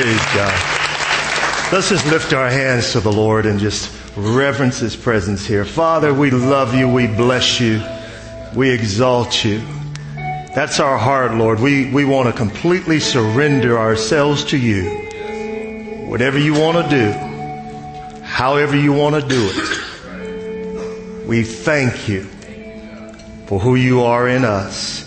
Praise 0.00 0.24
God. 0.26 1.72
Let's 1.72 1.88
just 1.88 2.06
lift 2.06 2.32
our 2.32 2.48
hands 2.48 2.92
to 2.92 3.00
the 3.00 3.10
Lord 3.10 3.46
and 3.46 3.58
just 3.58 3.92
reverence 4.16 4.78
His 4.78 4.94
presence 4.94 5.44
here. 5.44 5.64
Father, 5.64 6.14
we 6.14 6.30
love 6.30 6.72
you. 6.72 6.88
We 6.88 7.08
bless 7.08 7.58
you. 7.58 7.82
We 8.54 8.70
exalt 8.70 9.44
you. 9.44 9.60
That's 10.54 10.78
our 10.78 10.98
heart, 10.98 11.34
Lord. 11.34 11.58
We, 11.58 11.90
we 11.90 12.04
want 12.04 12.28
to 12.28 12.32
completely 12.32 13.00
surrender 13.00 13.76
ourselves 13.76 14.44
to 14.44 14.56
you. 14.56 14.88
Whatever 16.08 16.38
you 16.38 16.54
want 16.54 16.88
to 16.88 16.96
do, 16.96 18.22
however 18.22 18.76
you 18.76 18.92
want 18.92 19.20
to 19.20 19.28
do 19.28 19.50
it. 19.52 21.26
We 21.26 21.42
thank 21.42 22.08
you 22.08 22.22
for 23.46 23.58
who 23.58 23.74
you 23.74 24.02
are 24.02 24.28
in 24.28 24.44
us. 24.44 25.04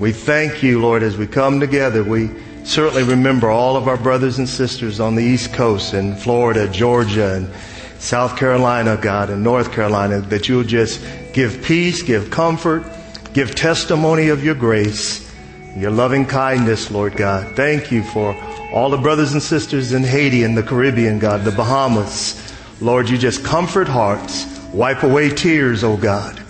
We 0.00 0.12
thank 0.12 0.62
you, 0.62 0.80
Lord, 0.80 1.02
as 1.02 1.18
we 1.18 1.26
come 1.26 1.60
together. 1.60 2.02
We 2.02 2.30
certainly 2.64 3.02
remember 3.02 3.50
all 3.50 3.76
of 3.76 3.88
our 3.88 3.96
brothers 3.96 4.38
and 4.38 4.48
sisters 4.48 5.00
on 5.00 5.14
the 5.14 5.22
East 5.22 5.52
Coast 5.52 5.94
in 5.94 6.14
Florida, 6.16 6.68
Georgia, 6.68 7.34
and 7.34 7.50
South 7.98 8.36
Carolina, 8.36 8.98
God, 9.00 9.30
and 9.30 9.44
North 9.44 9.72
Carolina, 9.72 10.20
that 10.22 10.48
you'll 10.48 10.64
just 10.64 11.00
give 11.32 11.62
peace, 11.62 12.02
give 12.02 12.30
comfort, 12.30 12.84
give 13.32 13.54
testimony 13.54 14.28
of 14.28 14.44
your 14.44 14.54
grace, 14.54 15.32
your 15.76 15.90
loving 15.90 16.26
kindness, 16.26 16.90
Lord 16.90 17.16
God. 17.16 17.54
Thank 17.56 17.92
you 17.92 18.02
for 18.02 18.34
all 18.72 18.90
the 18.90 18.98
brothers 18.98 19.32
and 19.32 19.42
sisters 19.42 19.92
in 19.92 20.02
Haiti 20.02 20.44
and 20.44 20.56
the 20.56 20.62
Caribbean, 20.62 21.18
God, 21.18 21.44
the 21.44 21.52
Bahamas. 21.52 22.52
Lord, 22.80 23.08
you 23.08 23.16
just 23.16 23.44
comfort 23.44 23.86
hearts, 23.86 24.46
wipe 24.72 25.02
away 25.02 25.28
tears, 25.28 25.84
oh 25.84 25.96
God. 25.96 26.42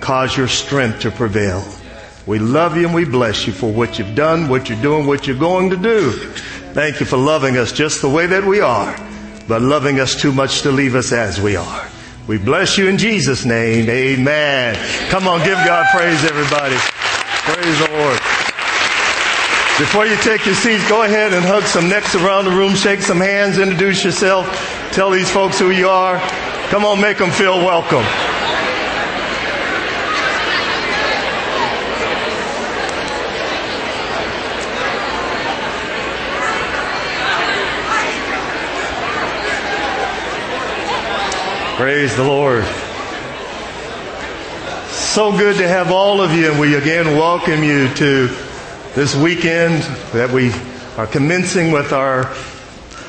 Cause 0.00 0.36
your 0.36 0.48
strength 0.48 1.00
to 1.00 1.10
prevail. 1.10 1.64
We 2.28 2.38
love 2.38 2.76
you 2.76 2.84
and 2.84 2.94
we 2.94 3.06
bless 3.06 3.46
you 3.46 3.54
for 3.54 3.72
what 3.72 3.98
you've 3.98 4.14
done, 4.14 4.50
what 4.50 4.68
you're 4.68 4.82
doing, 4.82 5.06
what 5.06 5.26
you're 5.26 5.38
going 5.38 5.70
to 5.70 5.78
do. 5.78 6.10
Thank 6.74 7.00
you 7.00 7.06
for 7.06 7.16
loving 7.16 7.56
us 7.56 7.72
just 7.72 8.02
the 8.02 8.08
way 8.10 8.26
that 8.26 8.44
we 8.44 8.60
are, 8.60 8.94
but 9.48 9.62
loving 9.62 9.98
us 9.98 10.14
too 10.14 10.30
much 10.30 10.60
to 10.60 10.70
leave 10.70 10.94
us 10.94 11.10
as 11.10 11.40
we 11.40 11.56
are. 11.56 11.88
We 12.26 12.36
bless 12.36 12.76
you 12.76 12.86
in 12.86 12.98
Jesus' 12.98 13.46
name. 13.46 13.88
Amen. 13.88 14.76
Come 15.08 15.26
on, 15.26 15.38
give 15.38 15.56
God 15.64 15.86
praise, 15.90 16.22
everybody. 16.26 16.76
Praise 16.76 17.78
the 17.78 17.96
Lord. 17.96 18.18
Before 19.78 20.04
you 20.04 20.16
take 20.16 20.44
your 20.44 20.54
seats, 20.54 20.86
go 20.86 21.04
ahead 21.04 21.32
and 21.32 21.42
hug 21.42 21.62
some 21.62 21.88
necks 21.88 22.14
around 22.14 22.44
the 22.44 22.50
room, 22.50 22.74
shake 22.74 23.00
some 23.00 23.20
hands, 23.20 23.56
introduce 23.56 24.04
yourself, 24.04 24.46
tell 24.92 25.08
these 25.08 25.30
folks 25.30 25.58
who 25.58 25.70
you 25.70 25.88
are. 25.88 26.18
Come 26.68 26.84
on, 26.84 27.00
make 27.00 27.16
them 27.16 27.30
feel 27.30 27.56
welcome. 27.56 28.04
Praise 41.78 42.16
the 42.16 42.24
Lord. 42.24 42.64
So 44.90 45.30
good 45.30 45.58
to 45.58 45.68
have 45.68 45.92
all 45.92 46.20
of 46.20 46.32
you, 46.32 46.50
and 46.50 46.58
we 46.58 46.74
again 46.74 47.16
welcome 47.16 47.62
you 47.62 47.86
to 47.94 48.26
this 48.96 49.14
weekend 49.14 49.84
that 50.12 50.28
we 50.28 50.52
are 50.96 51.06
commencing 51.06 51.70
with 51.70 51.92
our 51.92 52.34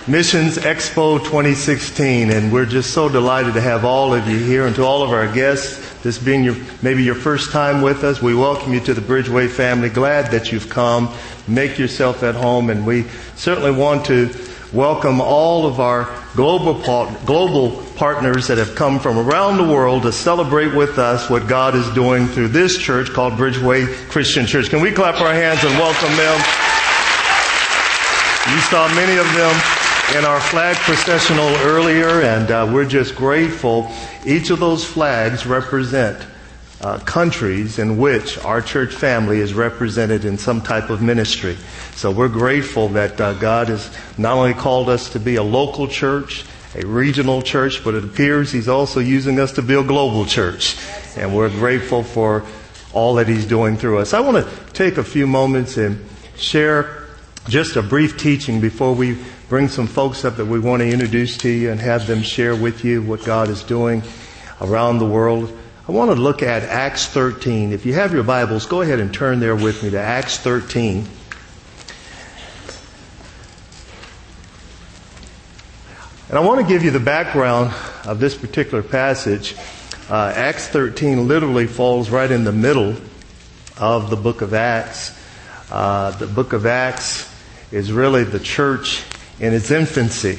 Missions 0.07 0.59
Expo 0.59 1.17
2016, 1.17 2.29
and 2.29 2.53
we're 2.53 2.67
just 2.67 2.93
so 2.93 3.09
delighted 3.09 3.55
to 3.55 3.61
have 3.61 3.85
all 3.85 4.13
of 4.13 4.27
you 4.27 4.37
here, 4.37 4.67
and 4.67 4.75
to 4.75 4.83
all 4.83 5.01
of 5.01 5.09
our 5.09 5.33
guests. 5.33 6.03
This 6.03 6.19
being 6.19 6.43
your 6.43 6.55
maybe 6.83 7.01
your 7.01 7.15
first 7.15 7.51
time 7.51 7.81
with 7.81 8.03
us, 8.03 8.21
we 8.21 8.35
welcome 8.35 8.71
you 8.71 8.81
to 8.81 8.93
the 8.93 9.01
Bridgeway 9.01 9.49
family. 9.49 9.89
Glad 9.89 10.29
that 10.29 10.51
you've 10.51 10.69
come. 10.69 11.11
Make 11.47 11.79
yourself 11.79 12.21
at 12.21 12.35
home, 12.35 12.69
and 12.69 12.85
we 12.85 13.05
certainly 13.35 13.71
want 13.71 14.05
to 14.05 14.27
welcome 14.73 15.19
all 15.19 15.65
of 15.65 15.79
our 15.79 16.07
global, 16.35 16.75
global 17.25 17.83
partners 17.95 18.47
that 18.47 18.57
have 18.59 18.75
come 18.75 18.99
from 18.99 19.17
around 19.17 19.57
the 19.57 19.63
world 19.63 20.03
to 20.03 20.11
celebrate 20.11 20.75
with 20.75 20.99
us 20.99 21.29
what 21.29 21.47
God 21.47 21.75
is 21.75 21.89
doing 21.91 22.27
through 22.27 22.49
this 22.49 22.77
church 22.77 23.09
called 23.09 23.33
Bridgeway 23.33 23.87
Christian 24.09 24.45
Church. 24.45 24.69
Can 24.69 24.81
we 24.81 24.91
clap 24.91 25.19
our 25.21 25.33
hands 25.33 25.63
and 25.63 25.73
welcome 25.79 26.15
them? 26.15 26.39
You 28.53 28.61
saw 28.61 28.87
many 28.93 29.17
of 29.17 29.25
them 29.33 29.55
in 30.17 30.25
our 30.25 30.39
flag 30.39 30.75
processional 30.77 31.49
earlier, 31.67 32.21
and 32.21 32.51
uh, 32.51 32.69
we're 32.71 32.87
just 32.87 33.15
grateful. 33.15 33.91
Each 34.25 34.49
of 34.49 34.59
those 34.59 34.85
flags 34.85 35.45
represent 35.45 36.25
uh, 36.81 36.97
countries 36.99 37.79
in 37.79 37.97
which 37.97 38.37
our 38.45 38.61
church 38.61 38.93
family 38.93 39.39
is 39.39 39.53
represented 39.53 40.25
in 40.25 40.37
some 40.37 40.61
type 40.61 40.89
of 40.89 41.01
ministry. 41.01 41.57
So 41.95 42.11
we're 42.11 42.29
grateful 42.29 42.87
that 42.89 43.19
uh, 43.19 43.33
God 43.33 43.67
has 43.67 43.91
not 44.17 44.37
only 44.37 44.53
called 44.53 44.89
us 44.89 45.09
to 45.11 45.19
be 45.19 45.35
a 45.35 45.43
local 45.43 45.87
church, 45.87 46.45
a 46.75 46.85
regional 46.85 47.41
church, 47.41 47.83
but 47.83 47.95
it 47.95 48.03
appears 48.03 48.51
He's 48.51 48.69
also 48.69 48.99
using 48.99 49.39
us 49.39 49.53
to 49.53 49.61
be 49.61 49.73
a 49.73 49.83
global 49.83 50.25
church. 50.25 50.77
And 51.17 51.35
we're 51.35 51.49
grateful 51.49 52.03
for 52.03 52.45
all 52.93 53.15
that 53.15 53.27
He's 53.27 53.45
doing 53.45 53.75
through 53.75 53.99
us. 53.99 54.13
I 54.13 54.21
want 54.21 54.45
to 54.45 54.73
take 54.73 54.97
a 54.97 55.03
few 55.03 55.27
moments 55.27 55.77
and 55.77 56.05
share 56.37 57.07
just 57.47 57.75
a 57.75 57.81
brief 57.81 58.17
teaching 58.17 58.61
before 58.61 58.93
we 58.93 59.17
bring 59.49 59.67
some 59.67 59.87
folks 59.87 60.23
up 60.23 60.37
that 60.37 60.45
we 60.45 60.59
want 60.59 60.81
to 60.81 60.87
introduce 60.87 61.37
to 61.39 61.49
you 61.49 61.71
and 61.71 61.81
have 61.81 62.05
them 62.05 62.21
share 62.21 62.55
with 62.55 62.85
you 62.85 63.01
what 63.01 63.25
God 63.25 63.49
is 63.49 63.63
doing 63.63 64.03
around 64.61 64.99
the 64.99 65.07
world. 65.07 65.58
I 65.89 65.91
want 65.91 66.11
to 66.11 66.15
look 66.21 66.43
at 66.43 66.61
Acts 66.61 67.07
13. 67.07 67.73
If 67.73 67.83
you 67.83 67.95
have 67.95 68.13
your 68.13 68.21
Bibles, 68.21 68.67
go 68.67 68.81
ahead 68.81 68.99
and 68.99 69.11
turn 69.11 69.39
there 69.39 69.55
with 69.55 69.81
me 69.81 69.89
to 69.89 69.99
Acts 69.99 70.37
13. 70.37 71.07
And 76.29 76.37
I 76.37 76.41
want 76.41 76.61
to 76.61 76.67
give 76.67 76.83
you 76.83 76.91
the 76.91 76.99
background 76.99 77.73
of 78.05 78.19
this 78.19 78.37
particular 78.37 78.83
passage. 78.83 79.55
Uh, 80.11 80.31
Acts 80.35 80.67
13 80.67 81.27
literally 81.27 81.65
falls 81.65 82.11
right 82.11 82.29
in 82.29 82.43
the 82.43 82.51
middle 82.51 82.95
of 83.79 84.11
the 84.11 84.15
book 84.15 84.41
of 84.41 84.53
Acts. 84.53 85.19
Uh, 85.71 86.11
the 86.11 86.27
book 86.27 86.53
of 86.53 86.67
Acts 86.67 87.33
is 87.71 87.91
really 87.91 88.23
the 88.23 88.39
church 88.39 89.03
in 89.39 89.55
its 89.55 89.71
infancy. 89.71 90.37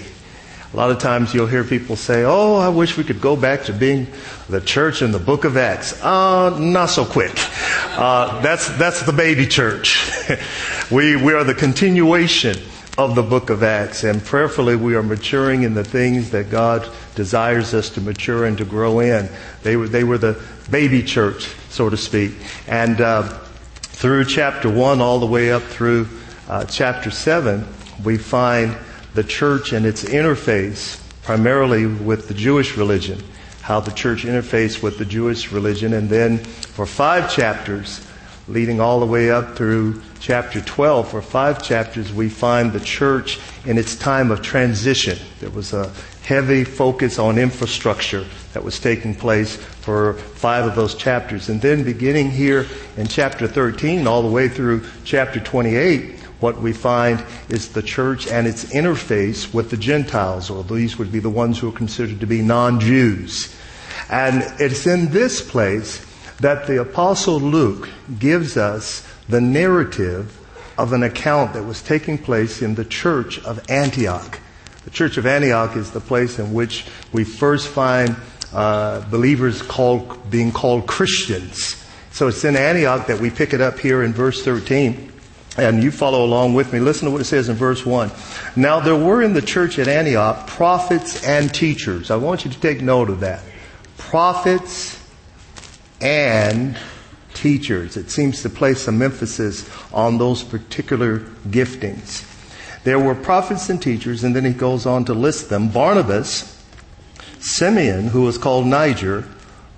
A 0.73 0.77
lot 0.77 0.93
of 0.93 0.99
times 0.99 1.35
you'll 1.35 1.49
hear 1.49 1.65
people 1.65 1.97
say, 1.97 2.23
Oh, 2.25 2.55
I 2.55 2.69
wish 2.69 2.97
we 2.97 3.03
could 3.03 3.21
go 3.21 3.35
back 3.35 3.65
to 3.65 3.73
being 3.73 4.07
the 4.49 4.61
church 4.61 5.03
in 5.03 5.11
the 5.11 5.19
book 5.19 5.45
of 5.45 5.57
Acts. 5.57 6.01
Uh, 6.01 6.57
not 6.61 6.87
so 6.87 7.05
quick. 7.05 7.33
Uh, 7.97 8.41
that's, 8.41 8.69
that's 8.79 9.03
the 9.03 9.13
baby 9.13 9.47
church. 9.47 10.09
we, 10.91 11.17
we 11.17 11.33
are 11.33 11.43
the 11.43 11.55
continuation 11.55 12.57
of 12.97 13.17
the 13.17 13.23
book 13.23 13.51
of 13.51 13.65
Acts. 13.65 14.05
And 14.05 14.25
prayerfully, 14.25 14.77
we 14.77 14.95
are 14.95 15.03
maturing 15.03 15.65
in 15.65 15.75
the 15.75 15.83
things 15.83 16.31
that 16.31 16.51
God 16.51 16.89
desires 17.17 17.75
us 17.75 17.91
to 17.91 18.01
mature 18.01 18.45
and 18.45 18.57
to 18.59 18.65
grow 18.65 19.01
in. 19.01 19.29
They 19.65 19.77
were, 19.77 19.89
they 19.89 20.05
were 20.05 20.19
the 20.19 20.41
baby 20.71 21.03
church, 21.03 21.49
so 21.71 21.91
to 21.91 21.97
speak. 21.97 22.33
And 22.69 23.01
uh, 23.01 23.23
through 23.81 24.27
chapter 24.27 24.71
1 24.71 25.01
all 25.01 25.19
the 25.19 25.27
way 25.27 25.51
up 25.51 25.63
through 25.63 26.09
uh, 26.49 26.65
chapter 26.67 27.11
7, 27.11 27.67
we 28.05 28.19
find 28.19 28.77
the 29.15 29.25
church 29.25 29.73
and 29.73 29.87
its 29.87 30.05
interface 30.05 31.01
primarily 31.23 31.87
with 31.87 32.29
the 32.29 32.35
Jewish 32.35 32.77
religion, 32.77 33.23
how 33.63 33.81
the 33.81 33.91
church 33.91 34.25
interfaced 34.25 34.83
with 34.83 34.99
the 34.99 35.05
Jewish 35.05 35.53
religion. 35.53 35.93
And 35.93 36.09
then 36.09 36.39
for 36.39 36.87
five 36.87 37.33
chapters, 37.33 38.07
leading 38.49 38.81
all 38.81 39.01
the 39.01 39.07
way 39.07 39.31
up 39.31 39.57
through 39.57 40.03
chapter 40.19 40.61
12, 40.61 41.09
for 41.09 41.23
five 41.23 41.63
chapters, 41.63 42.13
we 42.13 42.29
find 42.29 42.73
the 42.73 42.81
church 42.81 43.39
in 43.65 43.79
its 43.79 43.97
time 43.97 44.31
of 44.31 44.43
transition. 44.43 45.19
There 45.41 45.51
was 45.51 45.73
a 45.73 45.93
heavy 46.25 46.65
focus 46.65 47.19
on 47.19 47.39
infrastructure 47.39 48.25
that 48.53 48.65
was 48.65 48.79
taking 48.79 49.15
place 49.15 49.57
for 49.57 50.15
five 50.15 50.67
of 50.67 50.75
those 50.75 50.95
chapters. 50.95 51.49
And 51.49 51.61
then 51.61 51.85
beginning 51.85 52.31
here 52.31 52.67
in 52.97 53.07
chapter 53.07 53.47
13, 53.47 54.07
all 54.07 54.23
the 54.23 54.29
way 54.29 54.49
through 54.49 54.85
chapter 55.05 55.41
28, 55.41 56.20
what 56.41 56.61
we 56.61 56.73
find 56.73 57.25
is 57.49 57.69
the 57.69 57.83
church 57.83 58.27
and 58.27 58.47
its 58.47 58.65
interface 58.67 59.53
with 59.53 59.71
the 59.71 59.77
Gentiles, 59.77 60.51
or 60.51 60.65
these 60.65 60.99
would 60.99 61.13
be 61.13 61.21
the 61.21 61.31
ones 61.31 61.59
who 61.59 61.69
are 61.69 61.73
considered 61.73 62.21
to 62.21 62.27
be 62.27 62.43
non 62.43 62.81
Jews. 62.81 63.55
And 64.11 64.43
it's 64.59 64.87
in 64.87 65.11
this 65.11 65.41
place 65.41 66.05
that 66.41 66.67
the 66.67 66.81
Apostle 66.81 67.39
Luke 67.39 67.89
gives 68.19 68.57
us 68.57 69.07
the 69.29 69.41
narrative 69.41 70.37
of 70.79 70.93
an 70.93 71.03
account 71.03 71.53
that 71.53 71.65
was 71.65 71.83
taking 71.83 72.17
place 72.17 72.63
in 72.63 72.75
the 72.75 72.85
church 72.85 73.39
of 73.45 73.71
Antioch. 73.71 74.41
The 74.85 74.91
church 74.91 75.19
of 75.19 75.27
Antioch 75.27 75.77
is 75.77 75.91
the 75.91 76.01
place 76.01 76.39
in 76.39 76.55
which 76.55 76.87
we 77.13 77.23
first 77.23 77.69
find 77.69 78.17
uh, 78.53 79.01
believers 79.11 79.61
called, 79.61 80.31
being 80.31 80.51
called 80.51 80.87
Christians. 80.87 81.85
So 82.13 82.29
it's 82.29 82.45
in 82.45 82.57
Antioch 82.57 83.07
that 83.07 83.21
we 83.21 83.31
pick 83.31 83.53
it 83.53 83.61
up 83.61 83.79
here 83.79 84.03
in 84.03 84.13
verse 84.13 84.43
13. 84.43 85.10
And 85.57 85.83
you 85.83 85.91
follow 85.91 86.25
along 86.25 86.55
with 86.55 86.73
me. 86.73 86.79
Listen 86.79 87.07
to 87.07 87.11
what 87.11 87.21
it 87.21 87.25
says 87.25 87.49
in 87.49 87.57
verse 87.57 87.85
1. 87.85 88.11
Now 88.57 88.81
there 88.81 88.97
were 88.97 89.23
in 89.23 89.33
the 89.33 89.43
church 89.43 89.79
at 89.79 89.89
Antioch 89.89 90.47
prophets 90.47 91.25
and 91.25 91.53
teachers. 91.53 92.11
I 92.11 92.17
want 92.17 92.45
you 92.45 92.51
to 92.51 92.61
take 92.61 92.81
note 92.81 93.11
of 93.11 93.21
that. 93.21 93.43
Prophets 93.99 95.01
and 96.01 96.79
teachers. 97.35 97.97
It 97.97 98.11
seems 98.11 98.43
to 98.43 98.49
place 98.49 98.81
some 98.81 99.03
emphasis 99.03 99.69
on 99.93 100.19
those 100.19 100.43
particular 100.43 101.21
giftings. 101.49 102.27
There 102.85 102.99
were 102.99 103.15
prophets 103.15 103.69
and 103.69 103.81
teachers, 103.81 104.25
and 104.25 104.35
then 104.35 104.45
he 104.45 104.53
goes 104.53 104.87
on 104.87 105.05
to 105.07 105.15
list 105.15 105.51
them 105.51 105.69
Barnabas, 105.69 106.57
Simeon, 107.39 108.09
who 108.09 108.23
was 108.23 108.39
called 108.39 108.67
Niger, 108.67 109.27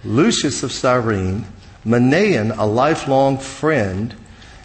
Lucius 0.05 0.63
of 0.63 0.73
Cyrene, 0.73 1.47
Manaen, 1.85 2.57
a 2.57 2.65
lifelong 2.65 3.39
friend, 3.39 4.15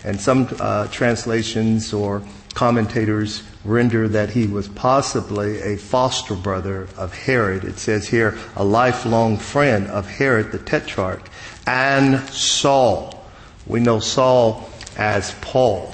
and 0.07 0.21
some 0.21 0.47
uh, 0.61 0.87
translations 0.87 1.91
or 1.91 2.23
commentators 2.53 3.43
render 3.65 4.07
that 4.07 4.29
he 4.29 4.47
was 4.47 4.69
possibly 4.69 5.59
a 5.59 5.75
foster 5.75 6.33
brother 6.33 6.87
of 6.95 7.13
Herod. 7.13 7.65
It 7.65 7.77
says 7.77 8.07
here, 8.07 8.37
a 8.55 8.63
lifelong 8.63 9.35
friend 9.35 9.85
of 9.87 10.07
Herod 10.07 10.53
the 10.53 10.59
Tetrarch, 10.59 11.29
and 11.67 12.21
Saul. 12.29 13.25
We 13.65 13.81
know 13.81 13.99
Saul 13.99 14.69
as 14.95 15.35
Paul. 15.41 15.93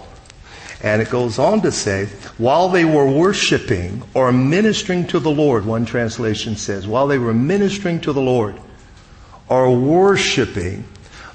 And 0.84 1.02
it 1.02 1.10
goes 1.10 1.40
on 1.40 1.62
to 1.62 1.72
say, 1.72 2.06
while 2.38 2.70
they 2.70 2.86
were 2.86 3.10
worshiping 3.10 4.04
or 4.14 4.32
ministering 4.32 5.08
to 5.08 5.20
the 5.20 5.32
Lord, 5.32 5.66
one 5.66 5.86
translation 5.86 6.56
says, 6.56 6.86
while 6.86 7.08
they 7.08 7.18
were 7.18 7.34
ministering 7.34 8.00
to 8.02 8.14
the 8.14 8.22
Lord 8.22 8.60
or 9.50 9.76
worshiping 9.76 10.84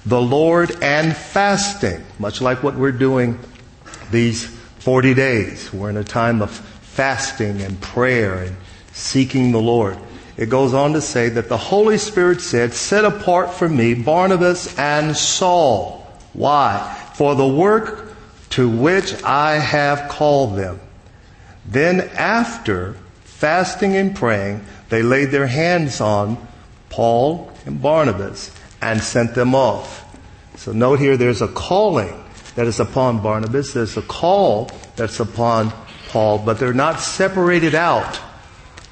the 0.09 0.21
Lord 0.21 0.75
and 0.83 1.15
fasting, 1.15 2.03
much 2.19 2.41
like 2.41 2.63
what 2.63 2.77
we're 2.77 2.93
doing 2.93 3.39
these 4.11 4.47
40 4.79 5.13
days. 5.13 5.71
We're 5.71 5.91
in 5.91 5.99
a 5.99 6.05
time 6.05 6.41
of 6.41 6.51
fasting 6.51 7.61
and 7.61 7.79
prayer 7.83 8.43
and 8.45 8.57
seeking 8.93 9.53
the 9.53 9.61
Lord. 9.61 9.99
It 10.39 10.49
goes 10.49 10.73
on 10.73 10.95
to 10.95 11.03
say 11.03 11.29
that 11.29 11.51
the 11.51 11.59
Holy 11.59 11.99
Spirit 11.99 12.41
said, 12.41 12.73
Set 12.73 13.05
apart 13.05 13.53
for 13.53 13.69
me 13.69 13.93
Barnabas 13.93 14.79
and 14.79 15.15
Saul. 15.15 16.07
Why? 16.33 16.97
For 17.13 17.35
the 17.35 17.47
work 17.47 18.09
to 18.51 18.67
which 18.67 19.23
I 19.25 19.57
have 19.57 20.09
called 20.09 20.57
them. 20.57 20.81
Then, 21.67 22.01
after 22.15 22.95
fasting 23.25 23.95
and 23.95 24.17
praying, 24.17 24.65
they 24.89 25.03
laid 25.03 25.33
their 25.33 25.49
hands 25.49 26.01
on 26.01 26.49
Paul 26.89 27.53
and 27.67 27.83
Barnabas 27.83 28.58
and 28.81 29.03
sent 29.03 29.35
them 29.35 29.55
off. 29.55 30.05
So, 30.57 30.73
note 30.73 30.99
here 30.99 31.17
there's 31.17 31.43
a 31.43 31.49
calling 31.49 32.25
that 32.55 32.67
is 32.67 32.81
upon 32.81 33.23
Barnabas, 33.23 33.73
there's 33.73 33.97
a 33.97 34.03
call 34.03 34.71
that's 34.97 35.21
upon 35.21 35.73
Paul, 36.09 36.39
but 36.39 36.59
they're 36.59 36.73
not 36.73 37.01
separated 37.01 37.75
out 37.75 38.21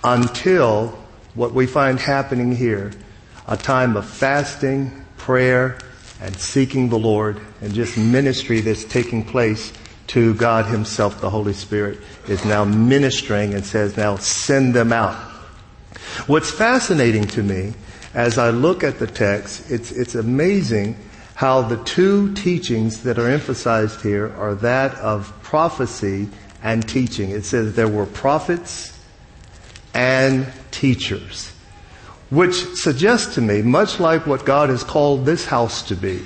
until 0.04 0.88
what 1.34 1.52
we 1.52 1.66
find 1.66 1.98
happening 1.98 2.54
here 2.54 2.92
a 3.48 3.56
time 3.56 3.96
of 3.96 4.08
fasting, 4.08 5.04
prayer, 5.16 5.78
and 6.20 6.36
seeking 6.36 6.88
the 6.88 6.98
Lord, 6.98 7.40
and 7.60 7.72
just 7.74 7.96
ministry 7.96 8.60
that's 8.60 8.84
taking 8.84 9.24
place 9.24 9.72
to 10.08 10.34
God 10.34 10.66
Himself. 10.66 11.20
The 11.20 11.30
Holy 11.30 11.52
Spirit 11.52 11.98
is 12.28 12.44
now 12.44 12.64
ministering 12.64 13.54
and 13.54 13.64
says, 13.64 13.96
Now 13.96 14.16
send 14.16 14.74
them 14.74 14.92
out. 14.92 15.14
What's 16.26 16.50
fascinating 16.50 17.26
to 17.28 17.42
me 17.42 17.74
as 18.16 18.38
I 18.38 18.48
look 18.48 18.82
at 18.82 18.98
the 18.98 19.06
text, 19.06 19.70
it's, 19.70 19.92
it's 19.92 20.14
amazing 20.14 20.96
how 21.34 21.60
the 21.60 21.76
two 21.84 22.32
teachings 22.32 23.02
that 23.02 23.18
are 23.18 23.28
emphasized 23.28 24.00
here 24.00 24.34
are 24.38 24.54
that 24.54 24.94
of 24.94 25.30
prophecy 25.42 26.26
and 26.62 26.88
teaching. 26.88 27.28
It 27.30 27.44
says 27.44 27.74
there 27.74 27.86
were 27.86 28.06
prophets 28.06 28.98
and 29.92 30.50
teachers, 30.70 31.52
which 32.30 32.54
suggests 32.54 33.34
to 33.34 33.42
me, 33.42 33.60
much 33.60 34.00
like 34.00 34.26
what 34.26 34.46
God 34.46 34.70
has 34.70 34.82
called 34.82 35.26
this 35.26 35.44
house 35.44 35.82
to 35.88 35.94
be, 35.94 36.24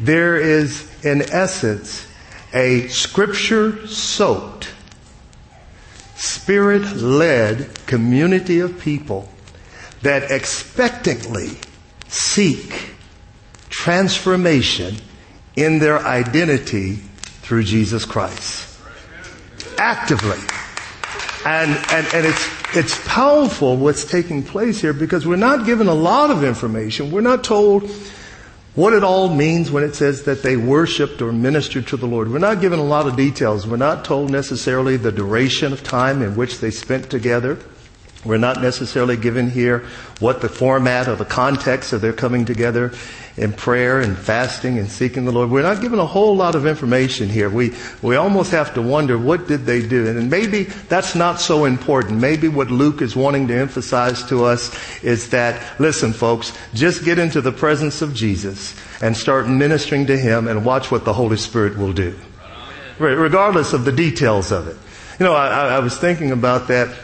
there 0.00 0.36
is, 0.36 1.04
in 1.04 1.22
essence, 1.30 2.08
a 2.52 2.88
scripture 2.88 3.86
soaked, 3.86 4.74
spirit 6.16 6.96
led 6.96 7.86
community 7.86 8.58
of 8.58 8.80
people 8.80 9.28
that 10.02 10.30
expectantly 10.30 11.50
seek 12.08 12.90
transformation 13.68 14.96
in 15.56 15.78
their 15.78 15.98
identity 15.98 16.96
through 17.42 17.64
Jesus 17.64 18.04
Christ. 18.04 18.68
Actively. 19.78 20.38
And, 21.44 21.70
and, 21.90 22.06
and 22.14 22.26
it's, 22.26 22.48
it's 22.74 23.08
powerful 23.08 23.76
what's 23.76 24.04
taking 24.04 24.42
place 24.42 24.80
here 24.80 24.92
because 24.92 25.26
we're 25.26 25.36
not 25.36 25.66
given 25.66 25.88
a 25.88 25.94
lot 25.94 26.30
of 26.30 26.44
information. 26.44 27.10
We're 27.10 27.20
not 27.20 27.42
told 27.42 27.90
what 28.74 28.92
it 28.92 29.04
all 29.04 29.34
means 29.34 29.70
when 29.70 29.84
it 29.84 29.94
says 29.94 30.22
that 30.24 30.42
they 30.42 30.56
worshiped 30.56 31.20
or 31.20 31.32
ministered 31.32 31.86
to 31.88 31.96
the 31.96 32.06
Lord. 32.06 32.30
We're 32.30 32.38
not 32.38 32.60
given 32.60 32.78
a 32.78 32.84
lot 32.84 33.06
of 33.06 33.16
details. 33.16 33.66
We're 33.66 33.76
not 33.76 34.04
told 34.04 34.30
necessarily 34.30 34.96
the 34.96 35.12
duration 35.12 35.72
of 35.72 35.82
time 35.82 36.22
in 36.22 36.36
which 36.36 36.58
they 36.60 36.70
spent 36.70 37.10
together. 37.10 37.58
We're 38.24 38.38
not 38.38 38.62
necessarily 38.62 39.16
given 39.16 39.50
here 39.50 39.80
what 40.20 40.40
the 40.40 40.48
format 40.48 41.08
or 41.08 41.16
the 41.16 41.24
context 41.24 41.92
of 41.92 42.00
their 42.00 42.12
coming 42.12 42.44
together 42.44 42.92
in 43.36 43.52
prayer 43.52 44.00
and 44.00 44.16
fasting 44.16 44.78
and 44.78 44.88
seeking 44.88 45.24
the 45.24 45.32
Lord. 45.32 45.50
We're 45.50 45.62
not 45.62 45.80
given 45.80 45.98
a 45.98 46.06
whole 46.06 46.36
lot 46.36 46.54
of 46.54 46.64
information 46.64 47.28
here. 47.28 47.50
We, 47.50 47.74
we 48.00 48.14
almost 48.14 48.52
have 48.52 48.74
to 48.74 48.82
wonder 48.82 49.18
what 49.18 49.48
did 49.48 49.66
they 49.66 49.84
do? 49.84 50.06
And 50.06 50.30
maybe 50.30 50.64
that's 50.64 51.16
not 51.16 51.40
so 51.40 51.64
important. 51.64 52.20
Maybe 52.20 52.46
what 52.46 52.70
Luke 52.70 53.02
is 53.02 53.16
wanting 53.16 53.48
to 53.48 53.56
emphasize 53.56 54.22
to 54.28 54.44
us 54.44 55.02
is 55.02 55.30
that, 55.30 55.80
listen 55.80 56.12
folks, 56.12 56.56
just 56.74 57.04
get 57.04 57.18
into 57.18 57.40
the 57.40 57.52
presence 57.52 58.02
of 58.02 58.14
Jesus 58.14 58.76
and 59.02 59.16
start 59.16 59.48
ministering 59.48 60.06
to 60.06 60.16
Him 60.16 60.46
and 60.46 60.64
watch 60.64 60.92
what 60.92 61.04
the 61.04 61.12
Holy 61.12 61.38
Spirit 61.38 61.76
will 61.76 61.92
do. 61.92 62.16
Regardless 63.00 63.72
of 63.72 63.84
the 63.84 63.92
details 63.92 64.52
of 64.52 64.68
it. 64.68 64.76
You 65.18 65.26
know, 65.26 65.34
I, 65.34 65.76
I 65.76 65.78
was 65.80 65.98
thinking 65.98 66.30
about 66.30 66.68
that 66.68 66.96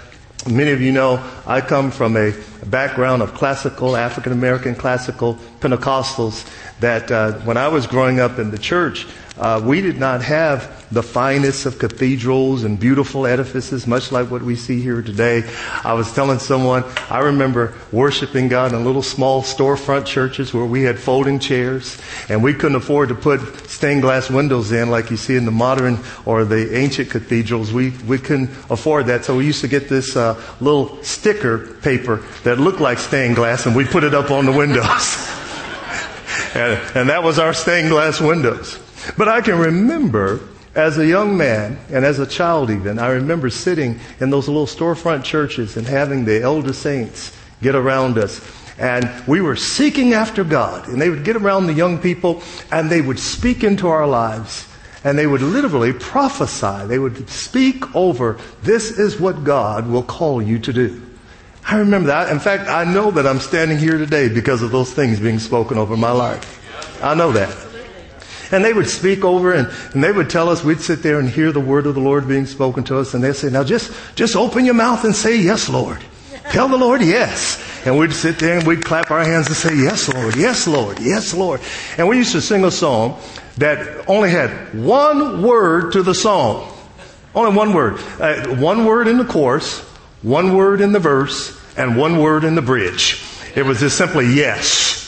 Many 0.47 0.71
of 0.71 0.81
you 0.81 0.93
know 0.93 1.23
I 1.47 1.61
come 1.61 1.91
from 1.91 2.17
a 2.17 2.33
background 2.67 3.23
of 3.23 3.35
classical, 3.35 3.97
African 3.97 4.33
American 4.33 4.75
classical 4.75 5.35
Pentecostals 5.61 6.49
that 6.81 7.11
uh, 7.11 7.33
when 7.41 7.57
I 7.57 7.69
was 7.69 7.87
growing 7.87 8.21
up 8.21 8.39
in 8.39 8.51
the 8.51 8.59
church, 8.59 9.07
uh, 9.39 9.61
we 9.65 9.81
did 9.81 9.99
not 9.99 10.23
have 10.23 10.79
the 10.91 11.03
finest 11.03 11.67
of 11.67 11.79
cathedrals 11.79 12.65
and 12.65 12.81
beautiful 12.81 13.27
edifices, 13.27 13.87
much 13.87 14.11
like 14.11 14.31
what 14.31 14.43
we 14.43 14.57
see 14.57 14.81
here 14.81 15.03
today. 15.03 15.49
I 15.85 15.93
was 15.93 16.13
telling 16.13 16.39
someone, 16.39 16.85
I 17.11 17.21
remember 17.21 17.75
worshiping 17.93 18.49
God 18.49 18.73
in 18.73 18.85
little 18.85 19.03
small 19.03 19.43
storefront 19.43 20.07
churches 20.07 20.55
where 20.55 20.65
we 20.65 20.83
had 20.83 20.99
folding 20.99 21.39
chairs 21.39 22.01
and 22.29 22.43
we 22.43 22.55
couldn't 22.55 22.77
afford 22.77 23.11
to 23.11 23.15
put 23.15 23.41
stained 23.69 24.03
glass 24.03 24.31
windows 24.31 24.73
in 24.73 24.91
like 24.91 25.11
you 25.11 25.17
see 25.17 25.37
in 25.37 25.45
the 25.45 25.51
modern 25.51 25.99
or 26.25 26.45
the 26.45 26.77
ancient 26.77 27.11
cathedrals. 27.11 27.73
We, 27.73 27.91
we 28.07 28.19
couldn't 28.19 28.51
afford 28.71 29.07
that. 29.07 29.25
So 29.25 29.37
we 29.37 29.47
used 29.47 29.61
to 29.61 29.69
get 29.69 29.89
this 29.89 30.17
uh, 30.17 30.41
little 30.61 31.03
sticker 31.03 31.75
paper 31.77 32.25
that 32.45 32.59
looked 32.59 32.81
like 32.81 32.99
stained 32.99 33.37
glass 33.37 33.67
and 33.67 33.77
we 33.77 33.85
put 33.85 34.05
it 34.05 34.15
up 34.15 34.31
on 34.31 34.47
the 34.47 34.53
windows. 34.53 34.85
and, 36.55 36.81
and 36.97 37.09
that 37.11 37.23
was 37.23 37.39
our 37.39 37.53
stained 37.53 37.91
glass 37.91 38.21
windows. 38.21 38.79
But 39.17 39.29
I 39.29 39.41
can 39.41 39.59
remember 39.59 40.41
as 40.75 40.99
a 40.99 41.07
young 41.07 41.37
man 41.37 41.79
and 41.91 42.05
as 42.05 42.19
a 42.19 42.27
child 42.27 42.71
even, 42.71 42.99
I 42.99 43.09
remember 43.11 43.51
sitting 43.51 43.99
in 44.21 44.31
those 44.31 44.49
little 44.49 44.67
storefront 44.67 45.25
churches 45.25 45.77
and 45.77 45.87
having 45.87 46.25
the 46.25 46.43
elder 46.43 46.73
saints 46.73 47.37
get 47.63 47.75
around 47.75 48.19
us. 48.19 48.41
And 48.79 49.11
we 49.27 49.41
were 49.41 49.57
seeking 49.57 50.13
after 50.13 50.45
God. 50.45 50.89
And 50.89 51.01
they 51.01 51.11
would 51.11 51.25
get 51.25 51.35
around 51.35 51.67
the 51.67 51.73
young 51.73 51.99
people 51.99 52.43
and 52.71 52.89
they 52.89 53.01
would 53.01 53.19
speak 53.19 53.65
into 53.65 53.89
our 53.89 54.07
lives. 54.07 54.69
And 55.03 55.19
they 55.19 55.27
would 55.27 55.43
literally 55.43 55.93
prophesy. 55.93 56.87
They 56.87 56.99
would 56.99 57.29
speak 57.29 57.95
over, 57.97 58.39
this 58.63 58.99
is 58.99 59.19
what 59.19 59.45
God 59.45 59.89
will 59.89 60.03
call 60.03 60.41
you 60.41 60.59
to 60.61 60.73
do. 60.73 61.03
I 61.67 61.79
remember 61.79 62.09
that. 62.09 62.31
In 62.31 62.39
fact, 62.39 62.69
I 62.69 62.85
know 62.85 63.11
that 63.11 63.27
I'm 63.27 63.41
standing 63.41 63.79
here 63.79 63.99
today 63.99 64.29
because 64.29 64.63
of 64.63 64.71
those 64.71 64.93
things 64.93 65.21
being 65.21 65.39
spoken 65.39 65.77
over 65.77 65.97
my 65.97 66.13
life. 66.13 67.03
I 67.03 67.15
know 67.15 67.33
that. 67.33 67.68
And 68.51 68.65
they 68.65 68.73
would 68.73 68.89
speak 68.89 69.25
over 69.25 69.53
and, 69.53 69.69
and 69.93 70.03
they 70.03 70.13
would 70.13 70.31
tell 70.31 70.49
us, 70.49 70.65
we'd 70.65 70.81
sit 70.81 71.03
there 71.03 71.19
and 71.19 71.29
hear 71.29 71.53
the 71.53 71.61
word 71.61 71.87
of 71.87 71.95
the 71.95 72.01
Lord 72.01 72.27
being 72.27 72.47
spoken 72.47 72.85
to 72.85 72.99
us. 72.99 73.15
And 73.15 73.23
they'd 73.23 73.37
say, 73.37 73.51
now 73.51 73.65
just, 73.65 73.93
just 74.15 74.37
open 74.37 74.65
your 74.65 74.75
mouth 74.75 75.05
and 75.05 75.15
say, 75.15 75.37
yes, 75.37 75.69
Lord. 75.69 76.03
Tell 76.51 76.69
the 76.69 76.79
Lord 76.79 77.03
yes. 77.03 77.63
And 77.85 77.99
we'd 77.99 78.13
sit 78.13 78.39
there 78.39 78.59
and 78.59 78.67
we'd 78.67 78.85
clap 78.85 79.11
our 79.11 79.23
hands 79.23 79.49
and 79.49 79.57
say, 79.57 79.77
yes, 79.77 80.13
Lord, 80.13 80.35
yes, 80.37 80.67
Lord, 80.67 80.99
yes, 80.99 81.35
Lord. 81.35 81.61
And 81.99 82.09
we 82.09 82.17
used 82.17 82.33
to 82.33 82.41
sing 82.41 82.65
a 82.65 82.71
song 82.71 83.21
that 83.59 84.09
only 84.09 84.31
had 84.31 84.51
one 84.75 85.43
word 85.43 85.93
to 85.93 86.03
the 86.03 86.15
song. 86.15 86.73
Only 87.35 87.55
one 87.55 87.75
word. 87.75 88.01
Uh, 88.19 88.57
one 88.57 88.87
word 88.87 89.09
in 89.09 89.19
the 89.19 89.25
chorus, 89.25 89.81
one 90.23 90.57
word 90.57 90.81
in 90.81 90.93
the 90.93 90.99
verse, 90.99 91.59
and 91.77 91.97
one 91.97 92.19
word 92.19 92.45
in 92.45 92.55
the 92.55 92.63
bridge. 92.63 93.23
It 93.55 93.65
was 93.65 93.81
just 93.81 93.99
simply 93.99 94.27
yes. 94.33 95.08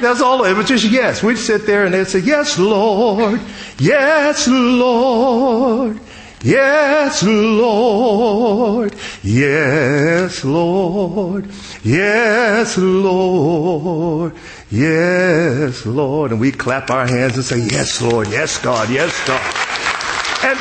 That's 0.00 0.20
all. 0.20 0.44
It 0.44 0.56
was 0.56 0.66
just 0.68 0.84
yes. 0.84 1.22
We'd 1.22 1.38
sit 1.38 1.66
there 1.66 1.84
and 1.84 1.94
they'd 1.94 2.06
say, 2.06 2.20
Yes, 2.20 2.58
Lord. 2.58 3.40
Yes, 3.78 4.46
Lord. 4.48 6.00
Yes, 6.42 7.22
Lord. 7.22 8.94
Yes, 9.22 10.44
Lord. 10.44 11.50
Yes, 11.84 12.78
Lord. 12.78 14.32
Yes, 14.70 15.84
Lord. 15.86 16.30
And 16.30 16.40
we 16.40 16.52
clap 16.52 16.90
our 16.90 17.06
hands 17.06 17.36
and 17.36 17.44
say, 17.44 17.58
Yes, 17.58 18.00
Lord. 18.00 18.28
Yes, 18.28 18.58
God. 18.62 18.88
Yes, 18.90 19.12
God. 19.26 19.40
And 20.42 20.58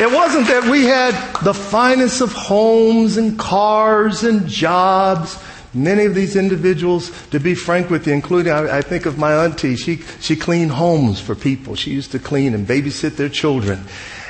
It 0.00 0.12
wasn't 0.12 0.48
that 0.48 0.64
we 0.70 0.84
had 0.84 1.14
the 1.44 1.54
finest 1.54 2.20
of 2.20 2.32
homes 2.32 3.16
and 3.16 3.38
cars 3.38 4.24
and 4.24 4.46
jobs. 4.48 5.38
Many 5.74 6.04
of 6.04 6.14
these 6.14 6.36
individuals, 6.36 7.10
to 7.28 7.40
be 7.40 7.54
frank 7.54 7.90
with 7.90 8.06
you, 8.06 8.12
including 8.12 8.52
I, 8.52 8.78
I 8.78 8.80
think 8.80 9.06
of 9.06 9.18
my 9.18 9.44
auntie, 9.44 9.74
she, 9.74 9.96
she 10.20 10.36
cleaned 10.36 10.70
homes 10.70 11.20
for 11.20 11.34
people. 11.34 11.74
She 11.74 11.90
used 11.90 12.12
to 12.12 12.20
clean 12.20 12.54
and 12.54 12.66
babysit 12.66 13.16
their 13.16 13.28
children. 13.28 13.84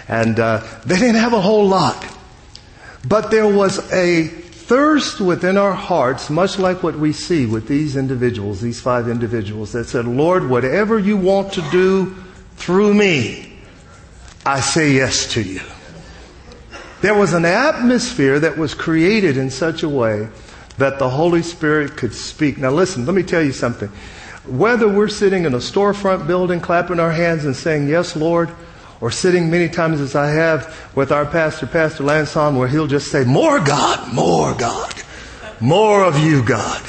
And 0.09 0.41
uh, 0.41 0.63
they 0.87 0.97
didn't 0.97 1.17
have 1.17 1.35
a 1.35 1.41
whole 1.41 1.67
lot. 1.67 2.07
But 3.07 3.31
there 3.31 3.47
was 3.47 3.79
a 3.93 4.27
thirst 4.27 5.21
within 5.21 5.59
our 5.59 5.75
hearts, 5.75 6.31
much 6.31 6.59
like 6.59 6.83
what 6.83 6.99
we 6.99 7.13
see 7.13 7.45
with 7.45 7.69
these 7.69 7.97
individuals, 7.97 8.63
these 8.63 8.81
five 8.81 9.09
individuals, 9.09 9.73
that 9.73 9.85
said, 9.85 10.07
Lord, 10.07 10.49
whatever 10.49 10.99
you 10.99 11.19
want 11.19 11.53
to 11.55 11.71
do 11.71 12.17
through 12.57 12.95
me, 12.95 13.53
I 14.47 14.61
say 14.61 14.93
yes 14.93 15.33
to 15.35 15.43
you. 15.43 15.61
There 17.03 17.15
was 17.15 17.35
an 17.35 17.45
atmosphere 17.45 18.41
that 18.41 18.57
was 18.57 18.73
created 18.73 19.37
in 19.37 19.51
such 19.51 19.83
a 19.83 19.89
way 19.89 20.29
that 20.79 20.99
the 20.99 21.09
Holy 21.09 21.43
Spirit 21.43 21.97
could 21.97 22.15
speak. 22.15 22.59
Now 22.59 22.71
listen, 22.71 23.07
let 23.07 23.15
me 23.15 23.23
tell 23.23 23.43
you 23.43 23.53
something. 23.53 23.89
Whether 24.47 24.89
we're 24.89 25.09
sitting 25.09 25.45
in 25.45 25.55
a 25.55 25.59
storefront 25.59 26.27
building 26.27 26.61
clapping 26.61 27.01
our 27.01 27.13
hands 27.13 27.45
and 27.45 27.57
saying, 27.57 27.89
Yes, 27.89 28.15
Lord, 28.17 28.51
or 29.01 29.11
sitting 29.11 29.51
many 29.51 29.69
times 29.69 30.01
as 30.01 30.15
I 30.15 30.29
have 30.31 30.91
with 30.95 31.13
our 31.13 31.25
pastor, 31.25 31.67
Pastor 31.67 32.05
Lanson, 32.05 32.57
where 32.57 32.69
he'll 32.69 32.87
just 32.87 33.11
say, 33.11 33.25
More 33.25 33.61
God, 33.61 34.13
more 34.13 34.55
God, 34.55 34.95
more 35.61 36.05
of 36.05 36.19
you, 36.19 36.45
God. 36.45 36.83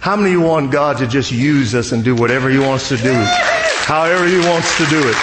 How 0.00 0.16
many 0.16 0.34
of 0.34 0.40
you 0.40 0.46
want 0.46 0.70
God 0.70 0.98
to 0.98 1.06
just 1.06 1.30
use 1.30 1.74
us 1.74 1.92
and 1.92 2.02
do 2.02 2.14
whatever 2.14 2.48
He 2.48 2.58
wants 2.58 2.88
to 2.88 2.96
do, 2.96 3.12
however 3.12 4.26
He 4.26 4.38
wants 4.38 4.76
to 4.78 4.86
do 4.86 4.98
it? 4.98 5.16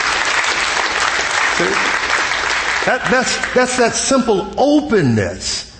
That, 2.85 3.07
that's, 3.09 3.53
that's 3.53 3.77
that 3.77 3.93
simple 3.93 4.53
openness 4.57 5.76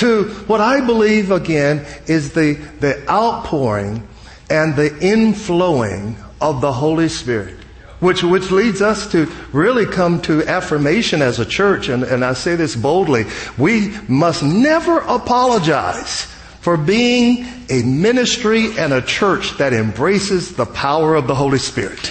to 0.00 0.24
what 0.46 0.60
I 0.60 0.84
believe, 0.84 1.30
again, 1.30 1.86
is 2.06 2.32
the, 2.32 2.54
the 2.80 3.08
outpouring 3.08 4.06
and 4.48 4.74
the 4.74 4.90
inflowing 4.90 6.16
of 6.40 6.60
the 6.60 6.72
Holy 6.72 7.08
Spirit. 7.08 7.56
Which, 8.00 8.22
which 8.22 8.50
leads 8.50 8.80
us 8.80 9.12
to 9.12 9.30
really 9.52 9.84
come 9.84 10.22
to 10.22 10.42
affirmation 10.46 11.20
as 11.20 11.38
a 11.38 11.44
church, 11.44 11.88
and, 11.88 12.02
and 12.02 12.24
I 12.24 12.32
say 12.32 12.56
this 12.56 12.74
boldly. 12.74 13.26
We 13.58 13.94
must 14.08 14.42
never 14.42 15.00
apologize 15.00 16.24
for 16.62 16.78
being 16.78 17.46
a 17.68 17.82
ministry 17.82 18.78
and 18.78 18.94
a 18.94 19.02
church 19.02 19.58
that 19.58 19.74
embraces 19.74 20.54
the 20.54 20.64
power 20.64 21.14
of 21.14 21.26
the 21.26 21.34
Holy 21.34 21.58
Spirit. 21.58 22.10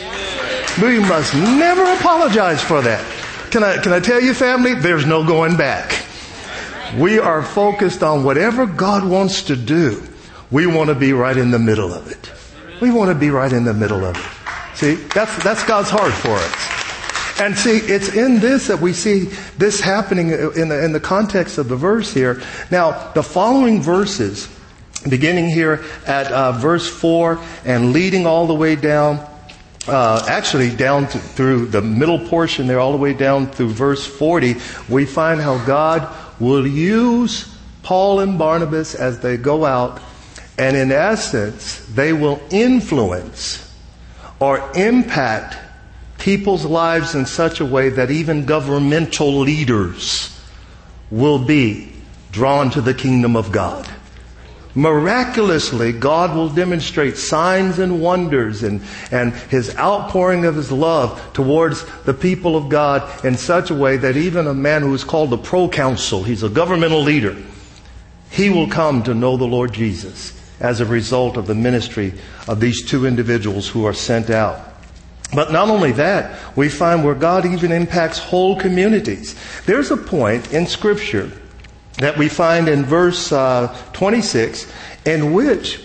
We 0.80 1.00
must 1.00 1.34
never 1.34 1.84
apologize 1.96 2.62
for 2.62 2.82
that. 2.84 3.04
Can 3.50 3.64
I, 3.64 3.82
can 3.82 3.92
I 3.92 4.00
tell 4.00 4.22
you, 4.22 4.36
family? 4.36 4.76
There's 4.76 5.08
no 5.08 5.26
going 5.26 5.58
back. 5.58 6.06
We 6.98 7.20
are 7.20 7.44
focused 7.44 8.02
on 8.04 8.24
whatever 8.24 8.66
God 8.66 9.08
wants 9.08 9.44
to 9.44 9.56
do. 9.56 10.02
We 10.52 10.66
want 10.66 10.90
to 10.90 10.96
be 10.96 11.14
right 11.14 11.38
in 11.38 11.52
the 11.52 11.60
middle 11.60 11.94
of 11.94 12.10
it. 12.12 12.32
We 12.82 12.92
want 12.92 13.10
to 13.10 13.16
be 13.16 13.30
right 13.30 13.52
in 13.52 13.64
the 13.64 13.74
middle 13.74 14.04
of 14.04 14.18
it. 14.18 14.76
See, 14.78 14.96
that's, 14.96 15.44
that's 15.44 15.64
God's 15.66 15.90
heart 15.90 16.14
for 16.14 16.32
us. 16.32 17.40
And 17.40 17.58
see, 17.58 17.78
it's 17.78 18.16
in 18.16 18.40
this 18.40 18.68
that 18.68 18.80
we 18.80 18.94
see 18.94 19.26
this 19.58 19.80
happening 19.80 20.30
in 20.30 20.70
the, 20.70 20.84
in 20.84 20.92
the 20.92 21.00
context 21.00 21.58
of 21.58 21.70
the 21.70 21.76
verse 21.76 22.14
here. 22.14 22.42
Now, 22.72 23.12
the 23.14 23.24
following 23.24 23.82
verses, 23.82 24.50
beginning 25.08 25.50
here 25.50 25.84
at 26.06 26.32
uh, 26.32 26.54
verse 26.54 26.90
4 26.90 27.40
and 27.66 27.94
leading 27.94 28.26
all 28.26 28.48
the 28.48 28.54
way 28.54 28.76
down, 28.76 29.26
uh, 29.88 30.26
actually 30.28 30.76
down 30.76 31.08
to, 31.08 31.18
through 31.18 31.68
the 31.68 31.82
middle 31.82 32.20
portion 32.28 32.68
there, 32.68 32.80
all 32.80 32.92
the 32.92 32.98
way 32.98 33.14
down 33.14 33.48
through 33.48 33.70
verse 33.70 34.06
40, 34.06 34.56
we 34.90 35.06
find 35.06 35.40
how 35.40 35.64
God 35.66 36.14
will 36.40 36.66
use 36.66 37.54
Paul 37.84 38.20
and 38.20 38.38
Barnabas 38.38 38.96
as 38.96 39.20
they 39.20 39.38
go 39.38 39.66
out, 39.66 40.02
and 40.58 40.76
in 40.76 40.92
essence, 40.92 41.86
they 41.88 42.14
will 42.14 42.42
influence 42.50 43.66
or 44.40 44.70
impact 44.76 45.58
people's 46.18 46.66
lives 46.66 47.16
in 47.16 47.26
such 47.26 47.60
a 47.60 47.66
way 47.66 47.90
that 47.90 48.12
even 48.12 48.46
governmental 48.46 49.40
leaders 49.40 50.38
will 51.10 51.40
be 51.40 51.92
drawn 52.32 52.70
to 52.72 52.82
the 52.82 52.94
kingdom 52.94 53.36
of 53.36 53.52
God. 53.52 53.90
Miraculously, 54.76 55.92
God 55.92 56.36
will 56.36 56.50
demonstrate 56.50 57.18
signs 57.18 57.80
and 57.80 58.02
wonders 58.02 58.62
and, 58.62 58.82
and 59.12 59.34
His 59.34 59.76
outpouring 59.78 60.46
of 60.46 60.56
His 60.56 60.72
love 60.72 61.34
towards 61.34 61.84
the 62.04 62.14
people 62.14 62.56
of 62.56 62.70
God 62.70 63.26
in 63.26 63.36
such 63.36 63.72
a 63.72 63.76
way 63.76 63.98
that 63.98 64.16
even 64.16 64.46
a 64.46 64.54
man 64.54 64.84
who 64.84 64.94
is 64.94 65.04
called 65.04 65.34
a 65.34 65.38
proconsul, 65.38 66.24
he's 66.24 66.44
a 66.44 66.50
governmental 66.50 67.02
leader, 67.02 67.36
he 68.30 68.50
will 68.50 68.68
come 68.68 69.02
to 69.04 69.16
know 69.16 69.38
the 69.38 69.46
Lord 69.46 69.74
Jesus 69.74 70.40
as 70.60 70.82
a 70.82 70.86
result 70.86 71.36
of 71.36 71.48
the 71.48 71.56
ministry 71.56 72.14
of 72.48 72.60
these 72.60 72.86
two 72.86 73.08
individuals 73.08 73.68
who 73.68 73.86
are 73.86 73.94
sent 73.94 74.30
out. 74.30 74.60
But 75.34 75.52
not 75.52 75.70
only 75.70 75.94
that, 75.94 76.56
we 76.56 76.70
find 76.70 77.04
where 77.04 77.16
God 77.16 77.46
even 77.46 77.72
impacts 77.72 78.20
whole 78.20 78.56
communities. 78.56 79.36
There's 79.66 79.90
a 79.90 79.98
point 79.98 80.54
in 80.54 80.68
Scripture 80.68 81.32
that 82.00 82.18
we 82.18 82.28
find 82.28 82.68
in 82.68 82.84
verse 82.84 83.32
uh, 83.32 83.76
26 83.94 84.72
in 85.06 85.34
which 85.34 85.82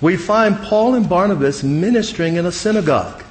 we 0.00 0.16
find 0.16 0.58
Paul 0.58 0.94
and 0.94 1.08
Barnabas 1.08 1.62
ministering 1.62 2.36
in 2.36 2.46
a 2.46 2.52
synagogue. 2.52 3.22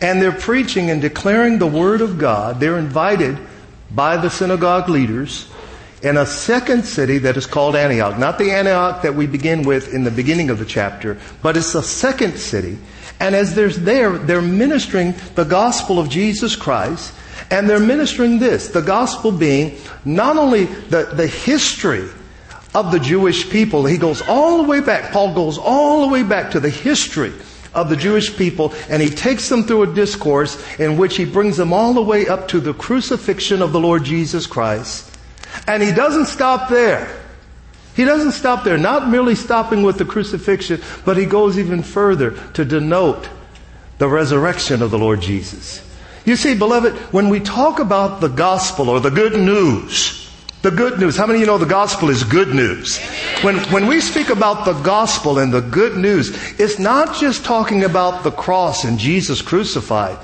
And 0.00 0.20
they're 0.20 0.32
preaching 0.32 0.90
and 0.90 1.00
declaring 1.00 1.58
the 1.58 1.66
Word 1.66 2.00
of 2.00 2.18
God. 2.18 2.60
They're 2.60 2.78
invited 2.78 3.38
by 3.90 4.16
the 4.16 4.28
synagogue 4.28 4.88
leaders 4.88 5.48
in 6.02 6.18
a 6.18 6.26
second 6.26 6.84
city 6.84 7.18
that 7.18 7.36
is 7.36 7.46
called 7.46 7.74
Antioch. 7.74 8.18
Not 8.18 8.38
the 8.38 8.50
Antioch 8.50 9.02
that 9.02 9.14
we 9.14 9.26
begin 9.26 9.62
with 9.62 9.94
in 9.94 10.04
the 10.04 10.10
beginning 10.10 10.50
of 10.50 10.58
the 10.58 10.66
chapter, 10.66 11.18
but 11.42 11.56
it's 11.56 11.74
a 11.74 11.82
second 11.82 12.36
city. 12.36 12.78
And 13.18 13.34
as 13.34 13.54
they're 13.54 13.68
there, 13.70 14.18
they're 14.18 14.42
ministering 14.42 15.14
the 15.34 15.44
gospel 15.44 15.98
of 15.98 16.10
Jesus 16.10 16.56
Christ, 16.56 17.14
and 17.50 17.68
they're 17.68 17.80
ministering 17.80 18.38
this, 18.38 18.68
the 18.68 18.82
gospel 18.82 19.32
being 19.32 19.78
not 20.04 20.36
only 20.36 20.64
the, 20.64 21.04
the 21.14 21.26
history 21.26 22.08
of 22.74 22.90
the 22.90 22.98
Jewish 22.98 23.48
people, 23.50 23.84
he 23.86 23.98
goes 23.98 24.22
all 24.22 24.62
the 24.62 24.68
way 24.68 24.80
back, 24.80 25.12
Paul 25.12 25.34
goes 25.34 25.58
all 25.58 26.02
the 26.02 26.12
way 26.12 26.22
back 26.22 26.50
to 26.52 26.60
the 26.60 26.70
history 26.70 27.32
of 27.74 27.88
the 27.88 27.96
Jewish 27.96 28.36
people, 28.36 28.72
and 28.88 29.02
he 29.02 29.10
takes 29.10 29.48
them 29.48 29.64
through 29.64 29.82
a 29.82 29.94
discourse 29.94 30.62
in 30.78 30.96
which 30.96 31.16
he 31.16 31.24
brings 31.24 31.56
them 31.56 31.72
all 31.72 31.92
the 31.92 32.02
way 32.02 32.26
up 32.26 32.48
to 32.48 32.60
the 32.60 32.74
crucifixion 32.74 33.62
of 33.62 33.72
the 33.72 33.80
Lord 33.80 34.04
Jesus 34.04 34.46
Christ. 34.46 35.10
And 35.66 35.82
he 35.82 35.92
doesn't 35.92 36.26
stop 36.26 36.68
there. 36.68 37.20
He 37.94 38.04
doesn't 38.04 38.32
stop 38.32 38.64
there, 38.64 38.76
not 38.76 39.08
merely 39.08 39.36
stopping 39.36 39.84
with 39.84 39.98
the 39.98 40.04
crucifixion, 40.04 40.82
but 41.04 41.16
he 41.16 41.26
goes 41.26 41.58
even 41.58 41.82
further 41.82 42.32
to 42.54 42.64
denote 42.64 43.28
the 43.98 44.08
resurrection 44.08 44.82
of 44.82 44.90
the 44.90 44.98
Lord 44.98 45.20
Jesus. 45.20 45.83
You 46.24 46.36
see, 46.36 46.54
beloved, 46.54 46.94
when 47.12 47.28
we 47.28 47.40
talk 47.40 47.78
about 47.80 48.20
the 48.20 48.28
gospel 48.28 48.88
or 48.88 49.00
the 49.00 49.10
good 49.10 49.34
news, 49.34 50.30
the 50.62 50.70
good 50.70 50.98
news, 50.98 51.16
how 51.16 51.26
many 51.26 51.38
of 51.38 51.40
you 51.40 51.46
know 51.46 51.58
the 51.58 51.66
gospel 51.66 52.08
is 52.08 52.24
good 52.24 52.54
news? 52.54 52.98
When, 53.42 53.58
when 53.70 53.86
we 53.86 54.00
speak 54.00 54.30
about 54.30 54.64
the 54.64 54.72
gospel 54.80 55.38
and 55.38 55.52
the 55.52 55.60
good 55.60 55.98
news, 55.98 56.30
it's 56.58 56.78
not 56.78 57.14
just 57.14 57.44
talking 57.44 57.84
about 57.84 58.24
the 58.24 58.30
cross 58.30 58.84
and 58.84 58.98
Jesus 58.98 59.42
crucified. 59.42 60.16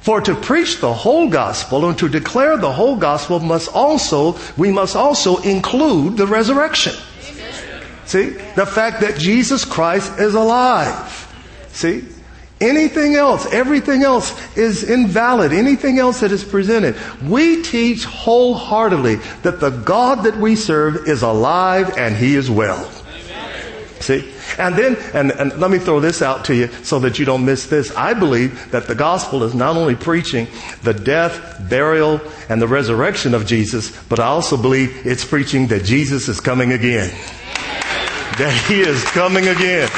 For 0.00 0.20
to 0.20 0.34
preach 0.34 0.80
the 0.80 0.92
whole 0.92 1.28
gospel 1.30 1.88
and 1.88 1.96
to 1.98 2.08
declare 2.08 2.56
the 2.56 2.72
whole 2.72 2.96
gospel 2.96 3.38
must 3.38 3.72
also, 3.72 4.36
we 4.56 4.72
must 4.72 4.96
also 4.96 5.38
include 5.38 6.16
the 6.16 6.26
resurrection. 6.26 6.94
See? 8.04 8.30
The 8.54 8.66
fact 8.66 9.00
that 9.00 9.16
Jesus 9.16 9.64
Christ 9.64 10.18
is 10.18 10.34
alive. 10.34 11.30
See? 11.68 12.04
Anything 12.60 13.14
else, 13.14 13.46
everything 13.52 14.04
else 14.04 14.32
is 14.56 14.88
invalid. 14.88 15.52
Anything 15.52 15.98
else 15.98 16.20
that 16.20 16.30
is 16.30 16.44
presented. 16.44 16.96
We 17.22 17.62
teach 17.62 18.04
wholeheartedly 18.04 19.16
that 19.42 19.60
the 19.60 19.70
God 19.70 20.24
that 20.24 20.36
we 20.36 20.54
serve 20.54 21.08
is 21.08 21.22
alive 21.22 21.96
and 21.98 22.14
He 22.14 22.36
is 22.36 22.50
well. 22.50 22.88
See? 24.00 24.30
And 24.58 24.76
then, 24.76 24.96
and, 25.14 25.32
and 25.32 25.58
let 25.58 25.70
me 25.70 25.78
throw 25.78 25.98
this 25.98 26.22
out 26.22 26.44
to 26.44 26.54
you 26.54 26.68
so 26.84 27.00
that 27.00 27.18
you 27.18 27.24
don't 27.24 27.44
miss 27.44 27.66
this. 27.66 27.94
I 27.96 28.14
believe 28.14 28.70
that 28.70 28.86
the 28.86 28.94
gospel 28.94 29.42
is 29.42 29.54
not 29.54 29.76
only 29.76 29.96
preaching 29.96 30.46
the 30.82 30.94
death, 30.94 31.68
burial, 31.68 32.20
and 32.48 32.62
the 32.62 32.68
resurrection 32.68 33.34
of 33.34 33.46
Jesus, 33.46 33.90
but 34.04 34.20
I 34.20 34.26
also 34.26 34.56
believe 34.56 35.06
it's 35.06 35.24
preaching 35.24 35.66
that 35.68 35.84
Jesus 35.84 36.28
is 36.28 36.40
coming 36.40 36.72
again. 36.72 37.10
That 38.38 38.64
he 38.68 38.80
is 38.80 39.02
coming 39.04 39.48
again. 39.48 39.88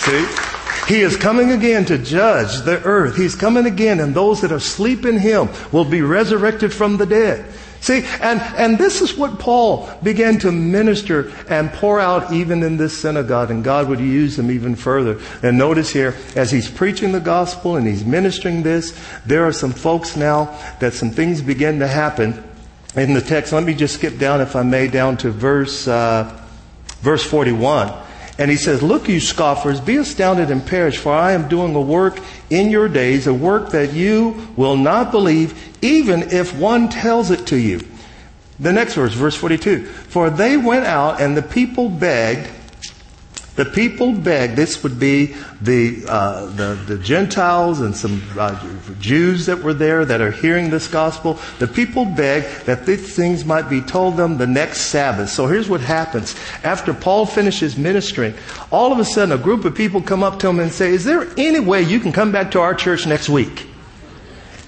See? 0.00 0.45
He 0.86 1.00
is 1.00 1.16
coming 1.16 1.50
again 1.50 1.84
to 1.86 1.98
judge 1.98 2.62
the 2.62 2.80
earth. 2.84 3.16
He's 3.16 3.34
coming 3.34 3.66
again, 3.66 3.98
and 3.98 4.14
those 4.14 4.40
that 4.42 4.52
are 4.52 4.56
asleep 4.56 5.04
in 5.04 5.18
him 5.18 5.48
will 5.72 5.84
be 5.84 6.00
resurrected 6.00 6.72
from 6.72 6.96
the 6.96 7.06
dead. 7.06 7.52
See, 7.80 8.04
and, 8.20 8.40
and 8.40 8.78
this 8.78 9.02
is 9.02 9.16
what 9.16 9.38
Paul 9.38 9.90
began 10.02 10.38
to 10.40 10.50
minister 10.50 11.32
and 11.48 11.72
pour 11.72 12.00
out 12.00 12.32
even 12.32 12.62
in 12.62 12.76
this 12.76 12.96
synagogue, 12.96 13.50
and 13.50 13.62
God 13.62 13.88
would 13.88 14.00
use 14.00 14.38
him 14.38 14.50
even 14.50 14.76
further. 14.76 15.20
And 15.42 15.58
notice 15.58 15.90
here, 15.90 16.14
as 16.34 16.50
he's 16.50 16.70
preaching 16.70 17.12
the 17.12 17.20
gospel 17.20 17.76
and 17.76 17.86
he's 17.86 18.04
ministering 18.04 18.62
this, 18.62 18.98
there 19.24 19.44
are 19.44 19.52
some 19.52 19.72
folks 19.72 20.16
now 20.16 20.56
that 20.80 20.94
some 20.94 21.10
things 21.10 21.42
begin 21.42 21.80
to 21.80 21.86
happen 21.86 22.42
in 22.94 23.12
the 23.12 23.20
text. 23.20 23.52
Let 23.52 23.64
me 23.64 23.74
just 23.74 23.96
skip 23.96 24.18
down, 24.18 24.40
if 24.40 24.56
I 24.56 24.62
may, 24.62 24.88
down 24.88 25.16
to 25.18 25.30
verse, 25.30 25.86
uh, 25.86 26.44
verse 27.02 27.24
41. 27.24 28.05
And 28.38 28.50
he 28.50 28.56
says, 28.56 28.82
Look, 28.82 29.08
you 29.08 29.20
scoffers, 29.20 29.80
be 29.80 29.96
astounded 29.96 30.50
and 30.50 30.64
perish, 30.64 30.98
for 30.98 31.12
I 31.12 31.32
am 31.32 31.48
doing 31.48 31.74
a 31.74 31.80
work 31.80 32.20
in 32.50 32.70
your 32.70 32.88
days, 32.88 33.26
a 33.26 33.34
work 33.34 33.70
that 33.70 33.92
you 33.92 34.48
will 34.56 34.76
not 34.76 35.10
believe, 35.10 35.76
even 35.82 36.22
if 36.30 36.56
one 36.56 36.88
tells 36.88 37.30
it 37.30 37.46
to 37.48 37.56
you. 37.56 37.80
The 38.58 38.72
next 38.72 38.94
verse, 38.94 39.12
verse 39.12 39.34
42. 39.34 39.84
For 39.84 40.30
they 40.30 40.56
went 40.56 40.86
out 40.86 41.20
and 41.20 41.36
the 41.36 41.42
people 41.42 41.88
begged 41.88 42.50
the 43.56 43.64
people 43.64 44.12
begged, 44.12 44.54
this 44.54 44.82
would 44.82 45.00
be 45.00 45.34
the, 45.62 46.04
uh, 46.06 46.46
the, 46.46 46.74
the, 46.86 46.98
Gentiles 46.98 47.80
and 47.80 47.96
some 47.96 48.22
uh, 48.38 48.62
Jews 49.00 49.46
that 49.46 49.62
were 49.62 49.72
there 49.72 50.04
that 50.04 50.20
are 50.20 50.30
hearing 50.30 50.68
this 50.68 50.88
gospel. 50.88 51.38
The 51.58 51.66
people 51.66 52.04
begged 52.04 52.66
that 52.66 52.84
these 52.84 53.16
things 53.16 53.44
might 53.44 53.70
be 53.70 53.80
told 53.80 54.18
them 54.18 54.36
the 54.36 54.46
next 54.46 54.82
Sabbath. 54.82 55.30
So 55.30 55.46
here's 55.46 55.68
what 55.70 55.80
happens. 55.80 56.36
After 56.62 56.92
Paul 56.92 57.24
finishes 57.24 57.78
ministering, 57.78 58.34
all 58.70 58.92
of 58.92 58.98
a 58.98 59.04
sudden 59.04 59.32
a 59.32 59.42
group 59.42 59.64
of 59.64 59.74
people 59.74 60.02
come 60.02 60.22
up 60.22 60.38
to 60.40 60.48
him 60.48 60.60
and 60.60 60.70
say, 60.70 60.90
Is 60.90 61.04
there 61.04 61.26
any 61.38 61.60
way 61.60 61.82
you 61.82 61.98
can 61.98 62.12
come 62.12 62.32
back 62.32 62.50
to 62.52 62.60
our 62.60 62.74
church 62.74 63.06
next 63.06 63.30
week 63.30 63.66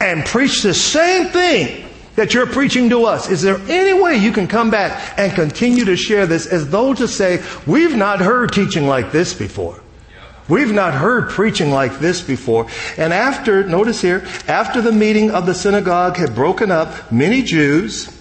and 0.01 0.25
preach 0.25 0.63
the 0.63 0.75
same 0.75 1.27
thing 1.29 1.88
that 2.19 2.35
you're 2.35 2.47
preaching 2.47 2.91
to 2.91 3.05
us. 3.05 3.31
Is 3.31 3.43
there 3.43 3.61
any 3.69 3.93
way 3.93 4.17
you 4.17 4.33
can 4.33 4.49
come 4.49 4.71
back 4.71 5.17
and 5.17 5.33
continue 5.33 5.85
to 5.85 5.97
share 5.97 6.27
this 6.27 6.47
as 6.47 6.69
though 6.69 6.93
to 6.93 7.07
say, 7.07 7.41
we've 7.65 7.95
not 7.95 8.19
heard 8.19 8.53
teaching 8.53 8.89
like 8.89 9.13
this 9.13 9.33
before? 9.33 9.81
We've 10.49 10.73
not 10.73 10.95
heard 10.95 11.31
preaching 11.31 11.71
like 11.71 12.01
this 12.01 12.21
before. 12.21 12.67
And 12.97 13.13
after, 13.13 13.63
notice 13.63 14.01
here, 14.01 14.27
after 14.49 14.83
the 14.83 14.91
meeting 14.91 15.31
of 15.31 15.47
the 15.47 15.55
synagogue 15.55 16.17
had 16.17 16.35
broken 16.35 16.73
up, 16.73 17.13
many 17.13 17.43
Jews 17.43 18.13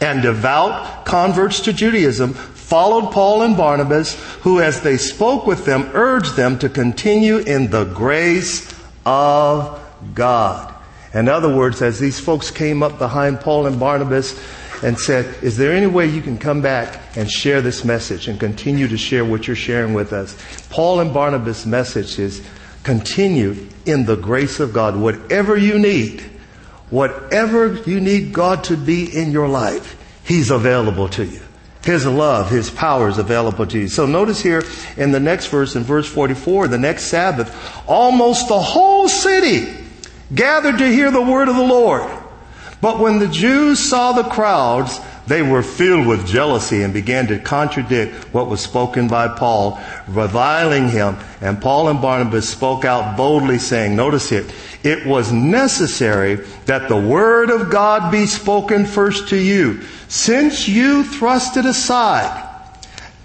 and 0.00 0.20
devout 0.20 1.06
converts 1.06 1.60
to 1.60 1.72
Judaism 1.72 2.34
followed 2.34 3.12
Paul 3.12 3.42
and 3.42 3.56
Barnabas, 3.56 4.14
who, 4.40 4.60
as 4.60 4.80
they 4.80 4.96
spoke 4.96 5.46
with 5.46 5.64
them, 5.64 5.90
urged 5.94 6.34
them 6.34 6.58
to 6.58 6.68
continue 6.68 7.36
in 7.36 7.70
the 7.70 7.84
grace 7.84 8.74
of 9.06 9.80
God. 10.12 10.71
In 11.14 11.28
other 11.28 11.54
words, 11.54 11.82
as 11.82 11.98
these 11.98 12.18
folks 12.18 12.50
came 12.50 12.82
up 12.82 12.98
behind 12.98 13.40
Paul 13.40 13.66
and 13.66 13.78
Barnabas 13.78 14.40
and 14.82 14.98
said, 14.98 15.42
Is 15.42 15.56
there 15.56 15.72
any 15.72 15.86
way 15.86 16.06
you 16.06 16.22
can 16.22 16.38
come 16.38 16.62
back 16.62 17.00
and 17.16 17.30
share 17.30 17.60
this 17.60 17.84
message 17.84 18.28
and 18.28 18.40
continue 18.40 18.88
to 18.88 18.96
share 18.96 19.24
what 19.24 19.46
you're 19.46 19.56
sharing 19.56 19.94
with 19.94 20.12
us? 20.12 20.36
Paul 20.70 21.00
and 21.00 21.12
Barnabas' 21.12 21.66
message 21.66 22.18
is 22.18 22.42
continue 22.82 23.68
in 23.84 24.06
the 24.06 24.16
grace 24.16 24.58
of 24.58 24.72
God. 24.72 24.96
Whatever 24.96 25.56
you 25.56 25.78
need, 25.78 26.22
whatever 26.90 27.74
you 27.74 28.00
need 28.00 28.32
God 28.32 28.64
to 28.64 28.76
be 28.76 29.04
in 29.04 29.32
your 29.32 29.48
life, 29.48 29.98
He's 30.24 30.50
available 30.50 31.08
to 31.10 31.24
you. 31.24 31.40
His 31.84 32.06
love, 32.06 32.48
His 32.48 32.70
power 32.70 33.08
is 33.08 33.18
available 33.18 33.66
to 33.66 33.78
you. 33.78 33.88
So 33.88 34.06
notice 34.06 34.40
here 34.40 34.62
in 34.96 35.12
the 35.12 35.20
next 35.20 35.48
verse, 35.48 35.76
in 35.76 35.82
verse 35.82 36.08
44, 36.08 36.68
the 36.68 36.78
next 36.78 37.04
Sabbath, 37.04 37.54
almost 37.86 38.48
the 38.48 38.60
whole 38.60 39.08
city 39.08 39.81
gathered 40.34 40.78
to 40.78 40.86
hear 40.86 41.10
the 41.10 41.22
word 41.22 41.48
of 41.48 41.56
the 41.56 41.62
Lord. 41.62 42.10
But 42.80 42.98
when 42.98 43.18
the 43.18 43.28
Jews 43.28 43.78
saw 43.78 44.12
the 44.12 44.28
crowds, 44.28 44.98
they 45.26 45.40
were 45.40 45.62
filled 45.62 46.06
with 46.06 46.26
jealousy 46.26 46.82
and 46.82 46.92
began 46.92 47.28
to 47.28 47.38
contradict 47.38 48.34
what 48.34 48.48
was 48.48 48.60
spoken 48.60 49.06
by 49.06 49.28
Paul, 49.28 49.80
reviling 50.08 50.88
him. 50.88 51.16
And 51.40 51.62
Paul 51.62 51.88
and 51.88 52.02
Barnabas 52.02 52.48
spoke 52.48 52.84
out 52.84 53.16
boldly, 53.16 53.58
saying, 53.58 53.94
Notice 53.94 54.32
it, 54.32 54.52
it 54.82 55.06
was 55.06 55.32
necessary 55.32 56.36
that 56.66 56.88
the 56.88 57.00
word 57.00 57.50
of 57.50 57.70
God 57.70 58.10
be 58.10 58.26
spoken 58.26 58.84
first 58.84 59.28
to 59.28 59.36
you. 59.36 59.82
Since 60.08 60.66
you 60.66 61.04
thrust 61.04 61.56
it 61.56 61.66
aside 61.66 62.48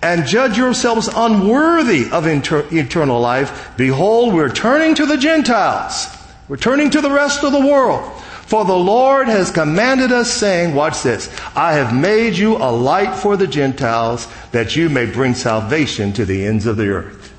and 0.03 0.27
judge 0.27 0.55
yourselves 0.55 1.09
unworthy 1.13 2.11
of 2.11 2.27
inter- 2.27 2.67
eternal 2.71 3.19
life, 3.19 3.71
behold, 3.75 4.35
we're 4.35 4.53
turning 4.53 4.93
to 4.95 5.07
the 5.07 5.17
Gentiles. 5.17 6.16
Returning 6.47 6.89
to 6.91 7.01
the 7.01 7.11
rest 7.11 7.43
of 7.43 7.51
the 7.51 7.65
world. 7.65 8.21
For 8.47 8.63
the 8.63 8.77
Lord 8.77 9.27
has 9.27 9.51
commanded 9.51 10.13
us, 10.13 10.31
saying, 10.31 10.73
Watch 10.73 11.03
this, 11.03 11.29
I 11.53 11.73
have 11.73 11.93
made 11.93 12.37
you 12.37 12.55
a 12.55 12.71
light 12.71 13.13
for 13.13 13.35
the 13.35 13.47
Gentiles, 13.47 14.25
that 14.53 14.73
you 14.73 14.89
may 14.89 15.05
bring 15.05 15.33
salvation 15.33 16.13
to 16.13 16.23
the 16.23 16.45
ends 16.45 16.65
of 16.65 16.77
the 16.77 16.87
earth. 16.87 17.33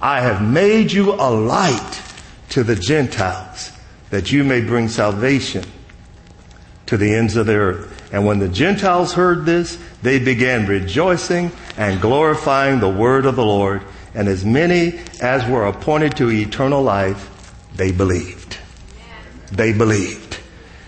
I 0.00 0.20
have 0.20 0.40
made 0.40 0.92
you 0.92 1.12
a 1.12 1.30
light 1.30 2.02
to 2.50 2.62
the 2.62 2.76
Gentiles, 2.76 3.72
that 4.10 4.30
you 4.30 4.44
may 4.44 4.60
bring 4.60 4.88
salvation 4.88 5.64
to 6.86 6.96
the 6.96 7.14
ends 7.14 7.34
of 7.34 7.46
the 7.46 7.56
earth. 7.56 8.12
And 8.12 8.24
when 8.24 8.38
the 8.38 8.48
Gentiles 8.48 9.14
heard 9.14 9.44
this, 9.44 9.76
they 10.02 10.20
began 10.20 10.66
rejoicing 10.66 11.50
and 11.76 12.00
glorifying 12.00 12.78
the 12.78 12.88
word 12.88 13.26
of 13.26 13.34
the 13.34 13.44
Lord. 13.44 13.82
And 14.14 14.28
as 14.28 14.44
many 14.44 15.00
as 15.20 15.48
were 15.48 15.66
appointed 15.66 16.16
to 16.18 16.30
eternal 16.30 16.82
life 16.82 17.30
they 17.76 17.92
believed. 17.92 18.58
They 19.50 19.72
believed. 19.72 20.38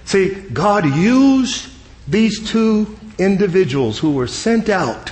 See, 0.05 0.35
God 0.35 0.87
used 0.97 1.69
these 2.07 2.49
two 2.49 2.99
individuals 3.19 3.99
who 3.99 4.13
were 4.13 4.27
sent 4.27 4.69
out 4.69 5.11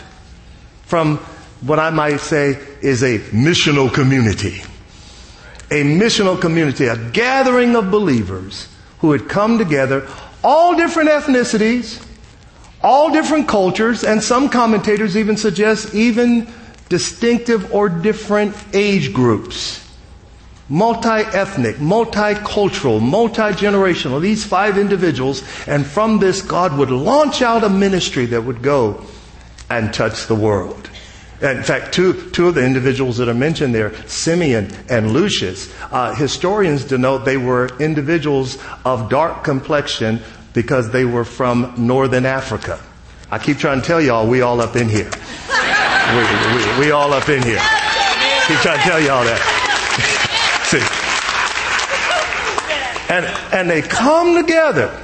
from 0.84 1.18
what 1.60 1.78
I 1.78 1.90
might 1.90 2.20
say 2.20 2.58
is 2.80 3.02
a 3.02 3.18
missional 3.30 3.92
community. 3.92 4.60
A 5.70 5.82
missional 5.84 6.38
community, 6.38 6.86
a 6.86 6.96
gathering 7.10 7.76
of 7.76 7.90
believers 7.90 8.68
who 8.98 9.12
had 9.12 9.28
come 9.28 9.56
together, 9.56 10.06
all 10.44 10.76
different 10.76 11.08
ethnicities, 11.08 12.04
all 12.82 13.10
different 13.10 13.48
cultures, 13.48 14.04
and 14.04 14.22
some 14.22 14.48
commentators 14.48 15.16
even 15.16 15.36
suggest 15.36 15.94
even 15.94 16.52
distinctive 16.88 17.72
or 17.72 17.88
different 17.88 18.54
age 18.74 19.14
groups 19.14 19.81
multi-ethnic, 20.68 21.76
multicultural, 21.76 23.00
multi-generational, 23.00 24.20
these 24.20 24.44
five 24.44 24.78
individuals, 24.78 25.42
and 25.66 25.86
from 25.86 26.18
this 26.18 26.42
God 26.42 26.76
would 26.78 26.90
launch 26.90 27.42
out 27.42 27.64
a 27.64 27.68
ministry 27.68 28.26
that 28.26 28.42
would 28.42 28.62
go 28.62 29.04
and 29.68 29.92
touch 29.92 30.26
the 30.26 30.34
world. 30.34 30.90
In 31.40 31.64
fact, 31.64 31.92
two, 31.92 32.30
two 32.30 32.48
of 32.48 32.54
the 32.54 32.64
individuals 32.64 33.16
that 33.16 33.28
are 33.28 33.34
mentioned 33.34 33.74
there, 33.74 33.92
Simeon 34.06 34.70
and 34.88 35.12
Lucius, 35.12 35.74
uh, 35.90 36.14
historians 36.14 36.84
denote 36.84 37.24
they 37.24 37.36
were 37.36 37.68
individuals 37.80 38.58
of 38.84 39.10
dark 39.10 39.42
complexion 39.42 40.20
because 40.54 40.90
they 40.90 41.04
were 41.04 41.24
from 41.24 41.74
northern 41.76 42.26
Africa. 42.26 42.78
I 43.30 43.38
keep 43.38 43.58
trying 43.58 43.80
to 43.80 43.86
tell 43.86 44.00
y'all, 44.00 44.28
we 44.28 44.42
all 44.42 44.60
up 44.60 44.76
in 44.76 44.88
here. 44.88 45.10
We, 46.12 46.22
we, 46.54 46.86
we 46.86 46.90
all 46.92 47.12
up 47.12 47.28
in 47.28 47.42
here. 47.42 47.60
Keep 48.46 48.58
trying 48.58 48.78
to 48.78 48.84
tell 48.84 49.00
y'all 49.00 49.24
that. 49.24 49.51
And, 53.08 53.26
and 53.52 53.68
they 53.68 53.82
come 53.82 54.36
together 54.36 55.02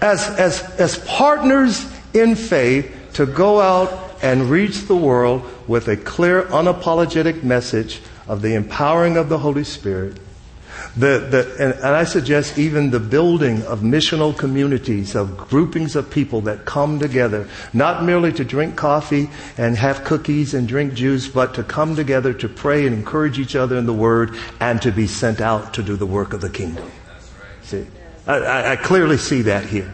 as, 0.00 0.28
as, 0.38 0.62
as 0.78 0.98
partners 1.06 1.90
in 2.12 2.34
faith 2.34 2.94
to 3.14 3.26
go 3.26 3.60
out 3.60 4.18
and 4.22 4.50
reach 4.50 4.86
the 4.86 4.96
world 4.96 5.42
with 5.66 5.88
a 5.88 5.96
clear, 5.96 6.42
unapologetic 6.44 7.42
message 7.42 8.00
of 8.28 8.42
the 8.42 8.54
empowering 8.54 9.16
of 9.16 9.28
the 9.28 9.38
Holy 9.38 9.64
Spirit 9.64 10.18
the, 10.96 11.26
the, 11.30 11.56
and, 11.58 11.74
and 11.74 11.94
I 11.96 12.04
suggest 12.04 12.58
even 12.58 12.90
the 12.90 13.00
building 13.00 13.62
of 13.64 13.80
missional 13.80 14.36
communities, 14.36 15.14
of 15.14 15.36
groupings 15.36 15.96
of 15.96 16.10
people 16.10 16.40
that 16.42 16.64
come 16.64 16.98
together, 16.98 17.48
not 17.72 18.04
merely 18.04 18.32
to 18.34 18.44
drink 18.44 18.76
coffee 18.76 19.30
and 19.56 19.76
have 19.76 20.04
cookies 20.04 20.54
and 20.54 20.66
drink 20.66 20.94
juice, 20.94 21.28
but 21.28 21.54
to 21.54 21.62
come 21.62 21.96
together 21.96 22.32
to 22.34 22.48
pray 22.48 22.86
and 22.86 22.94
encourage 22.94 23.38
each 23.38 23.56
other 23.56 23.76
in 23.76 23.86
the 23.86 23.92
Word 23.92 24.36
and 24.60 24.80
to 24.82 24.90
be 24.90 25.06
sent 25.06 25.40
out 25.40 25.74
to 25.74 25.82
do 25.82 25.96
the 25.96 26.06
work 26.06 26.32
of 26.32 26.40
the 26.40 26.50
kingdom. 26.50 26.90
See, 27.62 27.86
I, 28.26 28.72
I 28.72 28.76
clearly 28.76 29.16
see 29.16 29.42
that 29.42 29.64
here. 29.64 29.92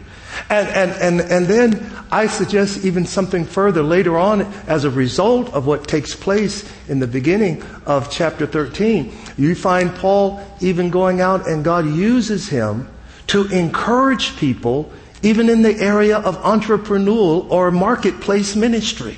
And, 0.49 0.67
and, 0.69 0.91
and, 1.01 1.31
and 1.31 1.45
then 1.45 1.91
I 2.11 2.27
suggest 2.27 2.85
even 2.85 3.05
something 3.05 3.45
further 3.45 3.83
later 3.83 4.17
on 4.17 4.41
as 4.67 4.85
a 4.85 4.89
result 4.89 5.53
of 5.53 5.67
what 5.67 5.87
takes 5.87 6.15
place 6.15 6.69
in 6.87 6.99
the 6.99 7.07
beginning 7.07 7.63
of 7.85 8.09
chapter 8.09 8.45
13. 8.45 9.13
You 9.37 9.55
find 9.55 9.93
Paul 9.95 10.41
even 10.61 10.89
going 10.89 11.19
out 11.21 11.47
and 11.47 11.63
God 11.63 11.85
uses 11.85 12.47
him 12.47 12.87
to 13.27 13.45
encourage 13.47 14.37
people 14.37 14.91
even 15.21 15.49
in 15.49 15.63
the 15.63 15.75
area 15.79 16.17
of 16.17 16.37
entrepreneurial 16.37 17.49
or 17.49 17.71
marketplace 17.71 18.55
ministry. 18.55 19.17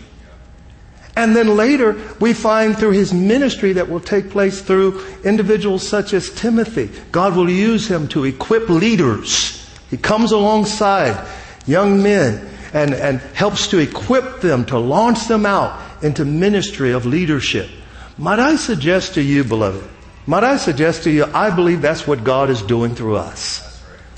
And 1.15 1.35
then 1.35 1.57
later, 1.57 1.99
we 2.21 2.33
find 2.33 2.77
through 2.77 2.91
his 2.91 3.13
ministry 3.13 3.73
that 3.73 3.89
will 3.89 3.99
take 3.99 4.29
place 4.29 4.61
through 4.61 5.05
individuals 5.25 5.85
such 5.85 6.13
as 6.13 6.29
Timothy. 6.29 6.89
God 7.11 7.35
will 7.35 7.49
use 7.49 7.91
him 7.91 8.07
to 8.09 8.23
equip 8.23 8.69
leaders 8.69 9.68
He 9.89 9.97
comes 9.97 10.31
alongside 10.31 11.27
young 11.65 12.03
men 12.03 12.49
and, 12.73 12.93
and 12.93 13.19
helps 13.19 13.67
to 13.69 13.79
equip 13.79 14.41
them 14.41 14.65
to 14.65 14.77
launch 14.77 15.27
them 15.27 15.45
out 15.45 16.03
into 16.03 16.25
ministry 16.25 16.91
of 16.91 17.05
leadership. 17.05 17.69
Might 18.17 18.39
I 18.39 18.55
suggest 18.55 19.15
to 19.15 19.21
you, 19.21 19.43
beloved, 19.43 19.87
might 20.27 20.43
I 20.43 20.57
suggest 20.57 21.03
to 21.03 21.09
you, 21.09 21.25
I 21.25 21.49
believe 21.55 21.81
that's 21.81 22.05
what 22.05 22.23
God 22.23 22.49
is 22.49 22.61
doing 22.61 22.93
through 22.93 23.15
us. 23.17 23.65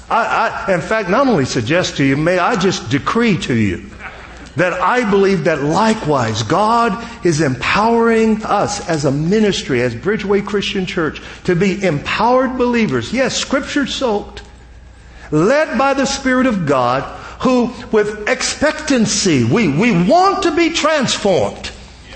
I, 0.10 0.66
I, 0.68 0.74
in 0.74 0.82
fact, 0.82 1.10
not 1.10 1.28
only 1.28 1.46
suggest 1.46 1.98
to 1.98 2.04
you, 2.04 2.18
may 2.18 2.38
I 2.38 2.58
just 2.58 2.90
decree 2.90 3.38
to 3.38 3.54
you 3.54 3.90
that 4.58 4.74
I 4.74 5.10
believe 5.10 5.46
that 5.46 5.64
likewise 5.64 6.44
God 6.44 7.08
is 7.26 7.40
empowering 7.40 8.44
us 8.44 8.88
as 8.90 9.06
a 9.06 9.12
ministry, 9.12 9.82
as 9.82 9.96
Bridgeway 9.96 10.46
Christian 10.46 10.86
Church, 10.86 11.22
to 11.46 11.56
be 11.56 11.82
empowered 11.82 12.58
believers. 12.58 13.14
Yes, 13.14 13.38
scripture 13.38 13.88
soaked, 13.88 14.42
led 15.32 15.78
by 15.78 15.94
the 15.94 16.06
Spirit 16.06 16.46
of 16.46 16.66
God, 16.66 17.04
who 17.42 17.74
with 17.92 18.28
expectancy, 18.30 19.44
we, 19.44 19.68
we 19.68 19.92
want 20.08 20.44
to 20.44 20.56
be 20.56 20.72
transformed. 20.72 21.72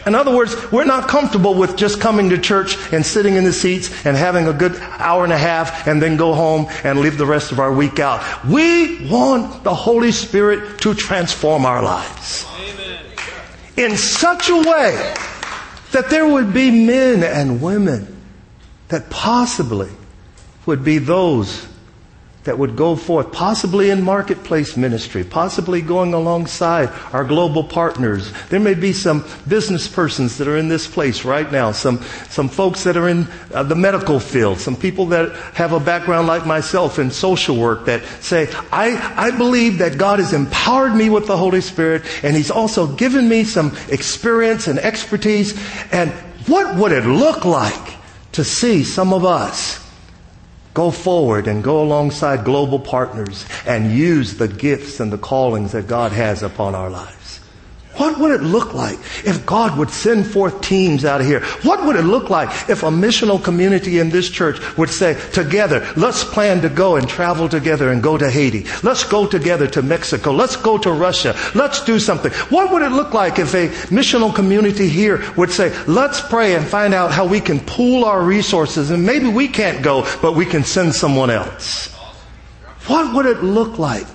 In 0.05 0.13
other 0.13 0.35
words, 0.35 0.71
we're 0.71 0.85
not 0.85 1.07
comfortable 1.07 1.55
with 1.55 1.75
just 1.75 1.99
coming 1.99 2.29
to 2.29 2.37
church 2.37 2.77
and 2.93 3.03
sitting 3.03 3.35
in 3.35 3.43
the 3.43 3.53
seats 3.53 4.05
and 4.05 4.15
having 4.15 4.47
a 4.47 4.53
good 4.53 4.75
hour 4.99 5.23
and 5.23 5.33
a 5.33 5.37
half 5.37 5.87
and 5.87 5.99
then 5.99 6.15
go 6.15 6.33
home 6.33 6.67
and 6.83 6.99
leave 6.99 7.17
the 7.17 7.25
rest 7.25 7.51
of 7.51 7.59
our 7.59 7.73
week 7.73 7.97
out. 7.99 8.45
We 8.45 9.09
want 9.09 9.63
the 9.63 9.73
Holy 9.73 10.11
Spirit 10.11 10.79
to 10.81 10.93
transform 10.93 11.65
our 11.65 11.81
lives. 11.81 12.45
Amen. 12.59 12.99
In 13.77 13.97
such 13.97 14.49
a 14.49 14.57
way 14.57 15.15
that 15.91 16.11
there 16.11 16.27
would 16.27 16.53
be 16.53 16.69
men 16.69 17.23
and 17.23 17.59
women 17.59 18.21
that 18.89 19.09
possibly 19.09 19.89
would 20.67 20.83
be 20.83 20.99
those 20.99 21.67
that 22.45 22.57
would 22.57 22.75
go 22.75 22.95
forth, 22.95 23.31
possibly 23.31 23.89
in 23.89 24.03
marketplace 24.03 24.77
ministry, 24.77 25.23
possibly 25.23 25.81
going 25.81 26.13
alongside 26.13 26.89
our 27.11 27.25
global 27.25 27.63
partners. 27.63 28.31
There 28.49 28.59
may 28.59 28.75
be 28.75 28.93
some 28.93 29.25
business 29.47 29.87
persons 29.87 30.37
that 30.37 30.47
are 30.47 30.57
in 30.57 30.69
this 30.69 30.87
place 30.87 31.25
right 31.25 31.51
now, 31.51 31.71
some, 31.71 32.01
some 32.29 32.47
folks 32.47 32.83
that 32.83 32.97
are 32.97 33.09
in 33.09 33.27
uh, 33.53 33.63
the 33.63 33.75
medical 33.75 34.19
field, 34.19 34.59
some 34.59 34.75
people 34.75 35.07
that 35.07 35.35
have 35.55 35.73
a 35.73 35.79
background 35.79 36.27
like 36.27 36.45
myself 36.45 36.99
in 36.99 37.09
social 37.09 37.57
work 37.57 37.85
that 37.85 38.03
say, 38.21 38.47
I, 38.71 38.95
I 39.17 39.35
believe 39.35 39.79
that 39.79 39.97
God 39.97 40.19
has 40.19 40.31
empowered 40.31 40.95
me 40.95 41.09
with 41.09 41.25
the 41.25 41.37
Holy 41.37 41.61
Spirit 41.61 42.03
and 42.23 42.35
He's 42.35 42.51
also 42.51 42.85
given 42.85 43.27
me 43.27 43.43
some 43.43 43.75
experience 43.89 44.67
and 44.67 44.77
expertise. 44.77 45.59
And 45.91 46.11
what 46.45 46.75
would 46.75 46.91
it 46.91 47.05
look 47.05 47.43
like 47.43 47.95
to 48.33 48.43
see 48.43 48.83
some 48.83 49.13
of 49.13 49.25
us 49.25 49.84
Go 50.75 50.91
forward 50.91 51.47
and 51.47 51.63
go 51.63 51.81
alongside 51.81 52.43
global 52.43 52.79
partners 52.79 53.45
and 53.65 53.93
use 53.93 54.35
the 54.35 54.49
gifts 54.49 54.99
and 54.99 55.11
the 55.11 55.17
callings 55.17 55.71
that 55.71 55.87
God 55.87 56.11
has 56.11 56.43
upon 56.43 56.75
our 56.75 56.89
lives. 56.89 57.24
What 57.97 58.19
would 58.19 58.31
it 58.31 58.43
look 58.43 58.73
like 58.73 58.99
if 59.25 59.45
God 59.45 59.77
would 59.77 59.89
send 59.89 60.27
forth 60.27 60.61
teams 60.61 61.05
out 61.05 61.21
of 61.21 61.27
here? 61.27 61.41
What 61.63 61.85
would 61.85 61.95
it 61.95 62.03
look 62.03 62.29
like 62.29 62.49
if 62.69 62.83
a 62.83 62.87
missional 62.87 63.41
community 63.41 63.99
in 63.99 64.09
this 64.09 64.29
church 64.29 64.59
would 64.77 64.89
say, 64.89 65.19
together, 65.31 65.87
let's 65.95 66.23
plan 66.23 66.61
to 66.61 66.69
go 66.69 66.97
and 66.97 67.07
travel 67.07 67.47
together 67.47 67.91
and 67.91 68.03
go 68.03 68.17
to 68.17 68.29
Haiti. 68.29 68.65
Let's 68.83 69.03
go 69.03 69.25
together 69.25 69.67
to 69.67 69.81
Mexico. 69.81 70.31
Let's 70.31 70.55
go 70.55 70.77
to 70.77 70.91
Russia. 70.91 71.35
Let's 71.55 71.83
do 71.85 71.99
something. 71.99 72.31
What 72.49 72.71
would 72.71 72.81
it 72.81 72.91
look 72.91 73.13
like 73.13 73.39
if 73.39 73.53
a 73.53 73.69
missional 73.87 74.33
community 74.33 74.89
here 74.89 75.23
would 75.37 75.51
say, 75.51 75.73
let's 75.85 76.19
pray 76.21 76.55
and 76.55 76.65
find 76.65 76.93
out 76.93 77.11
how 77.11 77.25
we 77.25 77.39
can 77.39 77.59
pool 77.61 78.03
our 78.03 78.21
resources 78.21 78.91
and 78.91 79.05
maybe 79.05 79.27
we 79.27 79.47
can't 79.47 79.81
go, 79.81 80.05
but 80.21 80.33
we 80.33 80.45
can 80.45 80.63
send 80.63 80.93
someone 80.93 81.29
else? 81.29 81.93
What 82.87 83.15
would 83.15 83.25
it 83.25 83.41
look 83.41 83.79
like 83.79 84.05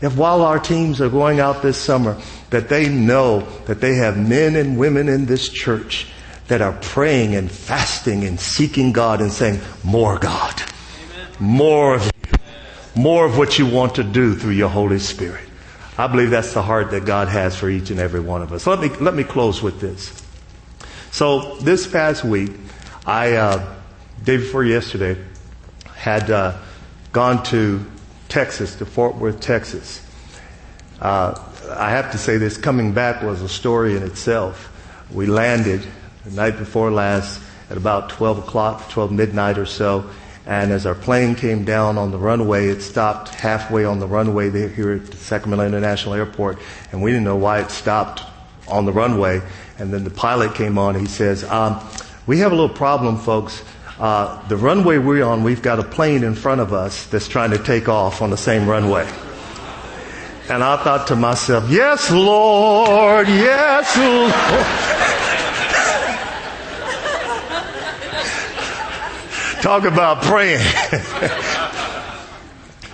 if 0.00 0.16
while 0.16 0.42
our 0.42 0.58
teams 0.58 1.00
are 1.00 1.08
going 1.08 1.40
out 1.40 1.62
this 1.62 1.76
summer, 1.76 2.16
that 2.50 2.68
they 2.68 2.88
know 2.88 3.40
that 3.66 3.80
they 3.80 3.96
have 3.96 4.16
men 4.16 4.56
and 4.56 4.78
women 4.78 5.08
in 5.08 5.26
this 5.26 5.48
church 5.48 6.06
that 6.48 6.62
are 6.62 6.72
praying 6.80 7.34
and 7.34 7.50
fasting 7.50 8.24
and 8.24 8.40
seeking 8.40 8.92
God 8.92 9.20
and 9.20 9.30
saying, 9.30 9.60
more 9.84 10.18
God, 10.18 10.60
Amen. 10.60 11.28
more 11.38 11.94
of 11.94 12.04
you, 12.04 12.38
more 12.94 13.26
of 13.26 13.36
what 13.36 13.58
you 13.58 13.66
want 13.66 13.96
to 13.96 14.02
do 14.02 14.34
through 14.34 14.52
your 14.52 14.70
Holy 14.70 14.98
Spirit. 14.98 15.44
I 15.98 16.06
believe 16.06 16.30
that's 16.30 16.54
the 16.54 16.62
heart 16.62 16.92
that 16.92 17.04
God 17.04 17.28
has 17.28 17.56
for 17.56 17.68
each 17.68 17.90
and 17.90 18.00
every 18.00 18.20
one 18.20 18.40
of 18.40 18.52
us. 18.52 18.66
Let 18.66 18.80
me, 18.80 18.88
let 19.00 19.14
me 19.14 19.24
close 19.24 19.62
with 19.62 19.80
this. 19.80 20.24
So 21.10 21.56
this 21.56 21.86
past 21.86 22.24
week, 22.24 22.52
I, 23.04 23.34
uh, 23.34 23.74
day 24.22 24.38
before 24.38 24.64
yesterday, 24.64 25.20
had 25.94 26.30
uh, 26.30 26.56
gone 27.12 27.42
to 27.44 27.84
Texas, 28.28 28.76
to 28.76 28.86
Fort 28.86 29.16
Worth, 29.16 29.40
Texas. 29.40 30.04
Uh, 31.00 31.34
I 31.70 31.90
have 31.90 32.12
to 32.12 32.18
say 32.18 32.36
this 32.36 32.56
coming 32.56 32.92
back 32.92 33.22
was 33.22 33.42
a 33.42 33.48
story 33.48 33.96
in 33.96 34.02
itself. 34.02 34.72
We 35.12 35.26
landed 35.26 35.82
the 36.24 36.30
night 36.30 36.58
before 36.58 36.90
last 36.90 37.40
at 37.70 37.76
about 37.76 38.10
12 38.10 38.38
o'clock, 38.38 38.88
12 38.90 39.12
midnight 39.12 39.58
or 39.58 39.66
so. 39.66 40.08
And 40.46 40.72
as 40.72 40.86
our 40.86 40.94
plane 40.94 41.34
came 41.34 41.64
down 41.64 41.98
on 41.98 42.10
the 42.10 42.16
runway, 42.16 42.68
it 42.68 42.80
stopped 42.80 43.34
halfway 43.34 43.84
on 43.84 44.00
the 44.00 44.06
runway 44.06 44.50
here 44.68 44.92
at 44.92 45.12
Sacramento 45.14 45.66
International 45.66 46.14
Airport. 46.14 46.58
And 46.90 47.02
we 47.02 47.10
didn't 47.10 47.24
know 47.24 47.36
why 47.36 47.60
it 47.60 47.70
stopped 47.70 48.22
on 48.66 48.86
the 48.86 48.92
runway. 48.92 49.42
And 49.78 49.92
then 49.92 50.04
the 50.04 50.10
pilot 50.10 50.54
came 50.54 50.78
on. 50.78 50.94
He 50.94 51.06
says, 51.06 51.44
um, 51.44 51.86
we 52.26 52.38
have 52.38 52.52
a 52.52 52.54
little 52.54 52.74
problem, 52.74 53.18
folks. 53.18 53.62
Uh, 53.98 54.46
the 54.48 54.56
runway 54.56 54.96
we're 54.96 55.24
on, 55.24 55.42
we've 55.42 55.60
got 55.60 55.80
a 55.80 55.84
plane 55.84 56.24
in 56.24 56.34
front 56.34 56.60
of 56.60 56.72
us 56.72 57.06
that's 57.06 57.28
trying 57.28 57.50
to 57.50 57.58
take 57.58 57.88
off 57.88 58.22
on 58.22 58.30
the 58.30 58.36
same 58.36 58.66
runway. 58.66 59.06
And 60.50 60.64
I 60.64 60.82
thought 60.82 61.08
to 61.08 61.16
myself, 61.16 61.68
yes, 61.68 62.10
Lord, 62.10 63.28
yes, 63.28 63.94
Lord. 63.98 64.32
Talk 69.62 69.84
about 69.84 70.22
praying. 70.22 70.60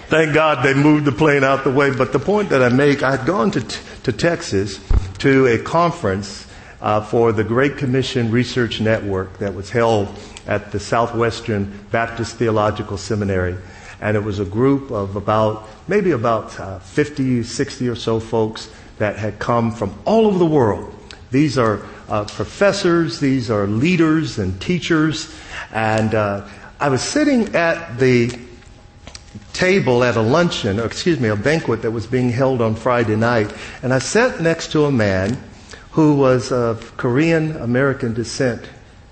Thank 0.09 0.35
God 0.35 0.65
they 0.65 0.75
moved 0.75 1.05
the 1.05 1.13
plane 1.13 1.45
out 1.45 1.63
the 1.63 1.71
way. 1.71 1.95
But 1.95 2.13
the 2.13 2.19
point 2.19 2.49
that 2.49 2.61
I 2.61 2.71
make, 2.71 3.05
I 3.05 3.17
had 3.17 3.27
gone 3.27 3.53
to, 3.53 3.61
to 3.61 4.13
Texas 4.13 4.81
to 5.19 5.47
a 5.47 5.59
conference 5.59 6.49
uh, 6.81 7.03
for 7.03 7.31
the 7.31 7.45
Great 7.45 7.77
Commission 7.77 8.33
Research 8.33 8.81
Network 8.81 9.39
that 9.39 9.55
was 9.55 9.71
held 9.71 10.09
at 10.47 10.73
the 10.73 10.81
Southwestern 10.81 11.87
Baptist 11.91 12.37
Theological 12.37 12.99
Seminary. 12.99 13.57
And 14.05 14.19
it 14.19 14.23
was 14.23 14.39
a 14.39 14.45
group 14.45 14.91
of 14.91 15.17
about 15.17 15.67
maybe 15.89 16.11
about 16.11 16.61
uh, 16.61 16.79
50, 16.79 17.43
60 17.43 17.89
or 17.89 17.95
so 17.95 18.21
folks 18.21 18.69
that 18.99 19.17
had 19.17 19.39
come 19.39 19.73
from 19.73 19.95
all 20.05 20.27
over 20.27 20.39
the 20.39 20.45
world. 20.45 20.95
These 21.31 21.57
are 21.57 21.81
uh, 22.11 22.27
professors, 22.27 23.19
these 23.19 23.51
are 23.51 23.67
leaders 23.67 24.39
and 24.39 24.61
teachers. 24.61 25.35
And 25.73 26.15
uh, 26.15 26.47
I 26.79 26.91
was 26.91 27.01
sitting 27.01 27.55
at 27.57 27.99
the 27.99 28.39
table 29.55 30.05
at 30.05 30.17
a 30.17 30.23
luncheon, 30.23 30.81
or 30.81 30.85
excuse 30.85 31.19
me, 31.19 31.31
a 31.31 31.37
banquet 31.37 31.81
that 31.81 31.91
was 31.91 32.07
being 32.07 32.29
held 32.29 32.61
on 32.61 32.75
Friday 32.75 33.17
night. 33.17 33.55
And 33.83 33.95
I 33.95 34.01
sat 34.01 34.39
next 34.39 34.71
to 34.73 34.85
a 34.85 34.93
man 34.93 35.43
who 35.93 36.15
was 36.17 36.53
of 36.53 36.95
Korean 36.99 37.57
American 37.57 38.13
descent. 38.13 38.61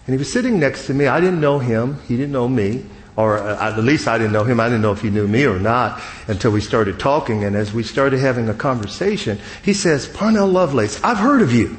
And 0.06 0.12
he 0.12 0.18
was 0.18 0.30
sitting 0.30 0.60
next 0.60 0.86
to 0.88 0.92
me. 0.92 1.06
I 1.06 1.18
didn't 1.18 1.40
know 1.40 1.60
him. 1.60 1.98
He 2.06 2.18
didn't 2.18 2.32
know 2.32 2.46
me 2.46 2.84
or 3.16 3.38
uh, 3.38 3.72
at 3.72 3.78
least 3.78 4.08
I 4.08 4.18
didn't 4.18 4.32
know 4.32 4.44
him. 4.44 4.60
I 4.60 4.66
didn't 4.66 4.82
know 4.82 4.92
if 4.92 5.02
he 5.02 5.10
knew 5.10 5.28
me 5.28 5.44
or 5.44 5.58
not 5.58 6.00
until 6.28 6.50
we 6.50 6.60
started 6.60 6.98
talking. 6.98 7.44
And 7.44 7.54
as 7.54 7.72
we 7.72 7.82
started 7.82 8.20
having 8.20 8.48
a 8.48 8.54
conversation, 8.54 9.38
he 9.62 9.74
says, 9.74 10.08
Parnell 10.08 10.48
Lovelace, 10.48 11.02
I've 11.04 11.18
heard 11.18 11.42
of 11.42 11.52
you. 11.52 11.76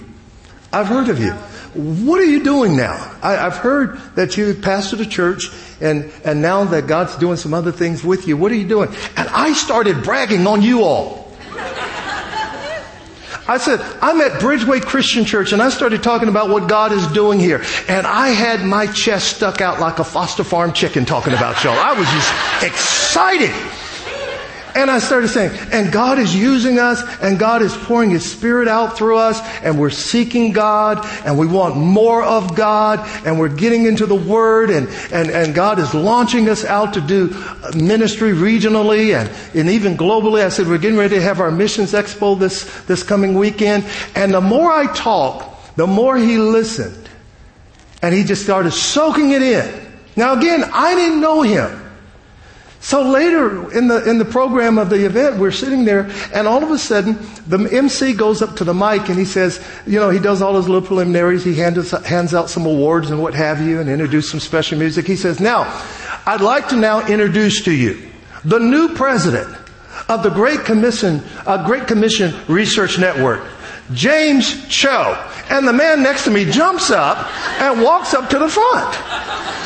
I've 0.71 0.87
heard 0.87 1.09
of 1.09 1.19
you. 1.19 1.31
What 1.73 2.19
are 2.19 2.25
you 2.25 2.43
doing 2.43 2.77
now? 2.77 2.93
I, 3.23 3.33
have 3.33 3.57
heard 3.57 3.97
that 4.15 4.37
you 4.37 4.53
pastored 4.53 4.99
a 4.99 5.05
church 5.05 5.45
and, 5.81 6.11
and 6.23 6.41
now 6.41 6.65
that 6.65 6.85
God's 6.85 7.15
doing 7.17 7.37
some 7.37 7.53
other 7.53 7.71
things 7.71 8.03
with 8.03 8.27
you. 8.27 8.37
What 8.37 8.51
are 8.51 8.55
you 8.55 8.67
doing? 8.67 8.89
And 9.17 9.27
I 9.29 9.53
started 9.53 10.03
bragging 10.03 10.45
on 10.45 10.61
you 10.61 10.83
all. 10.83 11.22
I 13.47 13.57
said, 13.57 13.81
I'm 14.01 14.21
at 14.21 14.39
Bridgeway 14.41 14.81
Christian 14.81 15.25
Church 15.25 15.51
and 15.51 15.61
I 15.61 15.69
started 15.69 16.01
talking 16.01 16.29
about 16.29 16.49
what 16.49 16.69
God 16.69 16.91
is 16.93 17.05
doing 17.07 17.39
here. 17.39 17.61
And 17.89 18.07
I 18.07 18.29
had 18.29 18.65
my 18.65 18.87
chest 18.87 19.35
stuck 19.35 19.59
out 19.59 19.79
like 19.79 19.99
a 19.99 20.03
foster 20.03 20.43
farm 20.43 20.71
chicken 20.71 21.03
talking 21.05 21.33
about 21.33 21.63
y'all. 21.63 21.77
I 21.77 21.93
was 21.93 22.07
just 22.07 22.63
excited. 22.63 23.51
And 24.75 24.89
I 24.89 24.99
started 24.99 25.27
saying, 25.27 25.57
and 25.71 25.91
God 25.91 26.17
is 26.17 26.35
using 26.35 26.79
us 26.79 27.03
and 27.21 27.37
God 27.37 27.61
is 27.61 27.75
pouring 27.75 28.09
His 28.09 28.29
Spirit 28.29 28.67
out 28.67 28.97
through 28.97 29.17
us 29.17 29.39
and 29.61 29.79
we're 29.79 29.91
seeking 29.91 30.51
God 30.51 31.05
and 31.25 31.37
we 31.37 31.45
want 31.45 31.77
more 31.77 32.23
of 32.23 32.55
God 32.55 32.99
and 33.25 33.39
we're 33.39 33.55
getting 33.55 33.85
into 33.85 34.07
the 34.07 34.15
Word 34.15 34.71
and, 34.71 34.87
and, 35.11 35.29
and 35.29 35.53
God 35.53 35.77
is 35.77 35.93
launching 35.93 36.49
us 36.49 36.65
out 36.65 36.95
to 36.95 37.01
do 37.01 37.29
ministry 37.75 38.31
regionally 38.31 39.15
and, 39.15 39.29
and 39.55 39.69
even 39.69 39.95
globally. 39.95 40.43
I 40.43 40.49
said, 40.49 40.67
we're 40.67 40.79
getting 40.79 40.97
ready 40.97 41.15
to 41.15 41.21
have 41.21 41.39
our 41.39 41.51
missions 41.51 41.93
expo 41.93 42.37
this, 42.39 42.63
this 42.85 43.03
coming 43.03 43.35
weekend. 43.35 43.85
And 44.15 44.33
the 44.33 44.41
more 44.41 44.71
I 44.71 44.91
talked, 44.93 45.77
the 45.77 45.87
more 45.87 46.17
he 46.17 46.37
listened 46.39 47.09
and 48.01 48.13
he 48.13 48.23
just 48.23 48.43
started 48.43 48.71
soaking 48.71 49.31
it 49.31 49.43
in. 49.43 49.91
Now 50.15 50.33
again, 50.33 50.63
I 50.73 50.95
didn't 50.95 51.21
know 51.21 51.43
him. 51.43 51.82
So 52.83 53.01
later 53.01 53.71
in 53.71 53.87
the, 53.87 54.07
in 54.09 54.17
the 54.17 54.25
program 54.25 54.77
of 54.77 54.89
the 54.89 55.05
event, 55.05 55.37
we're 55.39 55.51
sitting 55.51 55.85
there 55.85 56.11
and 56.33 56.45
all 56.45 56.61
of 56.61 56.69
a 56.69 56.77
sudden 56.77 57.17
the 57.47 57.57
MC 57.71 58.11
goes 58.11 58.41
up 58.41 58.57
to 58.57 58.65
the 58.65 58.73
mic 58.73 59.07
and 59.07 59.17
he 59.17 59.23
says, 59.23 59.65
you 59.87 60.01
know, 60.01 60.09
he 60.09 60.19
does 60.19 60.41
all 60.41 60.57
his 60.57 60.67
little 60.67 60.85
preliminaries. 60.85 61.45
He 61.45 61.55
hands, 61.55 61.91
hands 62.05 62.33
out 62.33 62.49
some 62.49 62.65
awards 62.65 63.09
and 63.09 63.21
what 63.21 63.35
have 63.35 63.61
you 63.61 63.79
and 63.79 63.89
introduce 63.89 64.29
some 64.29 64.41
special 64.41 64.77
music. 64.77 65.07
He 65.07 65.15
says, 65.15 65.39
now, 65.39 65.61
I'd 66.25 66.41
like 66.41 66.67
to 66.69 66.75
now 66.75 67.07
introduce 67.07 67.63
to 67.63 67.71
you 67.71 68.01
the 68.43 68.59
new 68.59 68.93
president 68.95 69.55
of 70.09 70.21
the 70.21 70.29
Great 70.29 70.65
Commission, 70.65 71.23
uh, 71.45 71.65
Great 71.65 71.87
Commission 71.87 72.35
Research 72.49 72.99
Network, 72.99 73.47
James 73.93 74.67
Cho. 74.67 75.13
And 75.49 75.65
the 75.65 75.73
man 75.73 76.03
next 76.03 76.25
to 76.25 76.31
me 76.31 76.51
jumps 76.51 76.91
up 76.91 77.31
and 77.61 77.81
walks 77.81 78.13
up 78.13 78.29
to 78.31 78.39
the 78.39 78.49
front. 78.49 79.62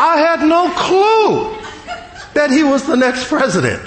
I 0.00 0.16
had 0.16 0.40
no 0.40 0.70
clue 0.70 1.54
that 2.32 2.50
he 2.50 2.62
was 2.62 2.86
the 2.86 2.96
next 2.96 3.28
president 3.28 3.82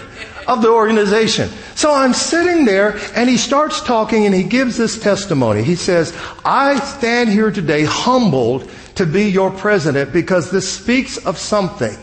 of 0.48 0.62
the 0.62 0.70
organization. 0.70 1.50
So 1.74 1.92
I'm 1.92 2.14
sitting 2.14 2.66
there 2.66 3.00
and 3.16 3.28
he 3.28 3.38
starts 3.38 3.82
talking 3.82 4.28
and 4.28 4.36
he 4.36 4.44
gives 4.44 4.78
this 4.78 5.00
testimony. 5.00 5.64
He 5.64 5.74
says, 5.74 6.16
I 6.46 6.80
stand 6.80 7.30
here 7.30 7.50
today 7.50 7.84
humbled 7.84 8.70
to 8.94 9.08
be 9.08 9.32
your 9.32 9.50
president 9.50 10.14
because 10.14 10.52
this 10.52 10.72
speaks 10.72 11.18
of 11.18 11.40
something 11.40 11.98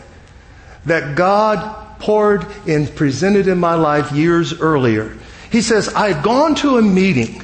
that 0.85 1.15
God 1.15 1.99
poured 1.99 2.45
and 2.67 2.93
presented 2.93 3.47
in 3.47 3.59
my 3.59 3.75
life 3.75 4.11
years 4.11 4.59
earlier. 4.59 5.15
He 5.51 5.61
says, 5.61 5.87
I 5.93 6.11
had 6.11 6.23
gone 6.23 6.55
to 6.55 6.77
a 6.77 6.81
meeting. 6.81 7.43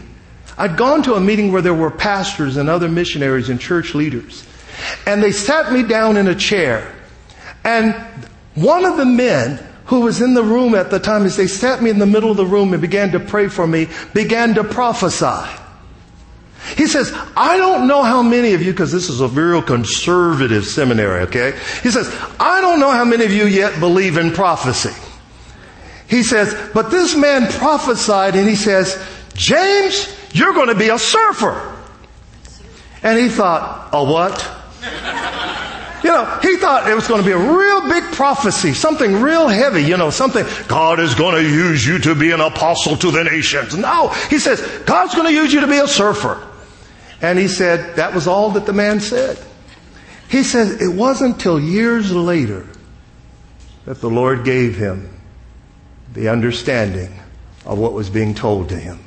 I'd 0.57 0.75
gone 0.75 1.01
to 1.03 1.13
a 1.13 1.21
meeting 1.21 1.53
where 1.53 1.61
there 1.61 1.73
were 1.73 1.91
pastors 1.91 2.57
and 2.57 2.67
other 2.67 2.89
missionaries 2.89 3.47
and 3.47 3.57
church 3.57 3.95
leaders. 3.95 4.46
And 5.05 5.21
they 5.21 5.31
sat 5.31 5.71
me 5.71 5.83
down 5.83 6.17
in 6.17 6.27
a 6.27 6.35
chair. 6.35 6.93
And 7.63 7.93
one 8.55 8.85
of 8.85 8.97
the 8.97 9.05
men 9.05 9.63
who 9.85 10.01
was 10.01 10.21
in 10.21 10.33
the 10.33 10.43
room 10.43 10.75
at 10.75 10.91
the 10.91 10.99
time, 10.99 11.25
as 11.25 11.37
they 11.37 11.47
sat 11.47 11.81
me 11.81 11.89
in 11.89 11.99
the 11.99 12.05
middle 12.05 12.29
of 12.29 12.37
the 12.37 12.45
room 12.45 12.73
and 12.73 12.81
began 12.81 13.11
to 13.11 13.19
pray 13.19 13.47
for 13.47 13.65
me, 13.65 13.87
began 14.13 14.53
to 14.55 14.63
prophesy. 14.63 15.49
He 16.75 16.87
says, 16.87 17.13
I 17.37 17.57
don't 17.57 17.87
know 17.87 18.03
how 18.03 18.21
many 18.21 18.53
of 18.53 18.61
you, 18.61 18.71
because 18.71 18.91
this 18.91 19.09
is 19.09 19.21
a 19.21 19.27
real 19.29 19.61
conservative 19.61 20.65
seminary, 20.65 21.21
okay? 21.21 21.57
He 21.81 21.91
says, 21.91 22.13
I 22.39 22.59
don't 22.59 22.81
know 22.81 22.91
how 22.91 23.05
many 23.05 23.23
of 23.23 23.31
you 23.31 23.45
yet 23.45 23.79
believe 23.79 24.17
in 24.17 24.31
prophecy. 24.31 24.93
He 26.09 26.23
says, 26.23 26.53
but 26.73 26.91
this 26.91 27.15
man 27.15 27.49
prophesied 27.51 28.35
and 28.35 28.47
he 28.47 28.55
says, 28.55 29.01
James, 29.33 30.13
you're 30.33 30.53
going 30.53 30.67
to 30.67 30.75
be 30.75 30.89
a 30.89 30.99
surfer. 30.99 31.75
And 33.03 33.17
he 33.17 33.29
thought, 33.29 33.89
a 33.93 34.03
what? 34.03 34.45
You 36.03 36.11
know, 36.11 36.39
he 36.41 36.57
thought 36.57 36.87
it 36.87 36.93
was 36.93 37.07
going 37.07 37.21
to 37.21 37.25
be 37.25 37.33
a 37.33 37.37
real 37.37 37.81
big 37.89 38.03
prophecy, 38.13 38.73
something 38.73 39.19
real 39.19 39.47
heavy, 39.47 39.81
you 39.81 39.97
know, 39.97 40.11
something, 40.11 40.45
God 40.67 40.99
is 40.99 41.15
going 41.15 41.35
to 41.35 41.41
use 41.41 41.85
you 41.85 41.97
to 41.99 42.13
be 42.13 42.31
an 42.31 42.39
apostle 42.39 42.95
to 42.97 43.09
the 43.09 43.23
nations. 43.23 43.75
No, 43.75 44.09
he 44.29 44.37
says, 44.37 44.61
God's 44.85 45.15
going 45.15 45.27
to 45.27 45.33
use 45.33 45.51
you 45.51 45.61
to 45.61 45.67
be 45.67 45.79
a 45.79 45.87
surfer. 45.87 46.47
And 47.21 47.39
he 47.39 47.47
said, 47.47 47.95
that 47.95 48.13
was 48.13 48.27
all 48.27 48.51
that 48.51 48.65
the 48.65 48.73
man 48.73 48.99
said. 48.99 49.39
He 50.29 50.43
said, 50.43 50.81
it 50.81 50.95
wasn't 50.95 51.35
until 51.35 51.59
years 51.59 52.13
later 52.13 52.67
that 53.85 53.99
the 53.99 54.09
Lord 54.09 54.45
gave 54.45 54.75
him 54.75 55.09
the 56.13 56.29
understanding 56.29 57.11
of 57.65 57.79
what 57.79 57.93
was 57.93 58.09
being 58.09 58.35
told 58.35 58.69
to 58.69 58.77
him. 58.77 58.99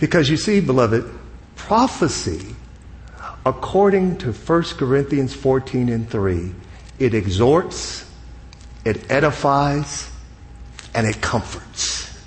Because 0.00 0.28
you 0.28 0.36
see, 0.36 0.60
beloved, 0.60 1.04
prophecy 1.56 2.56
according 3.46 4.18
to 4.18 4.32
1 4.32 4.62
Corinthians 4.78 5.34
14 5.34 5.88
and 5.88 6.08
3, 6.08 6.54
it 6.98 7.14
exhorts, 7.14 8.08
it 8.84 9.10
edifies, 9.10 10.10
and 10.94 11.06
it 11.06 11.20
comforts. 11.20 12.18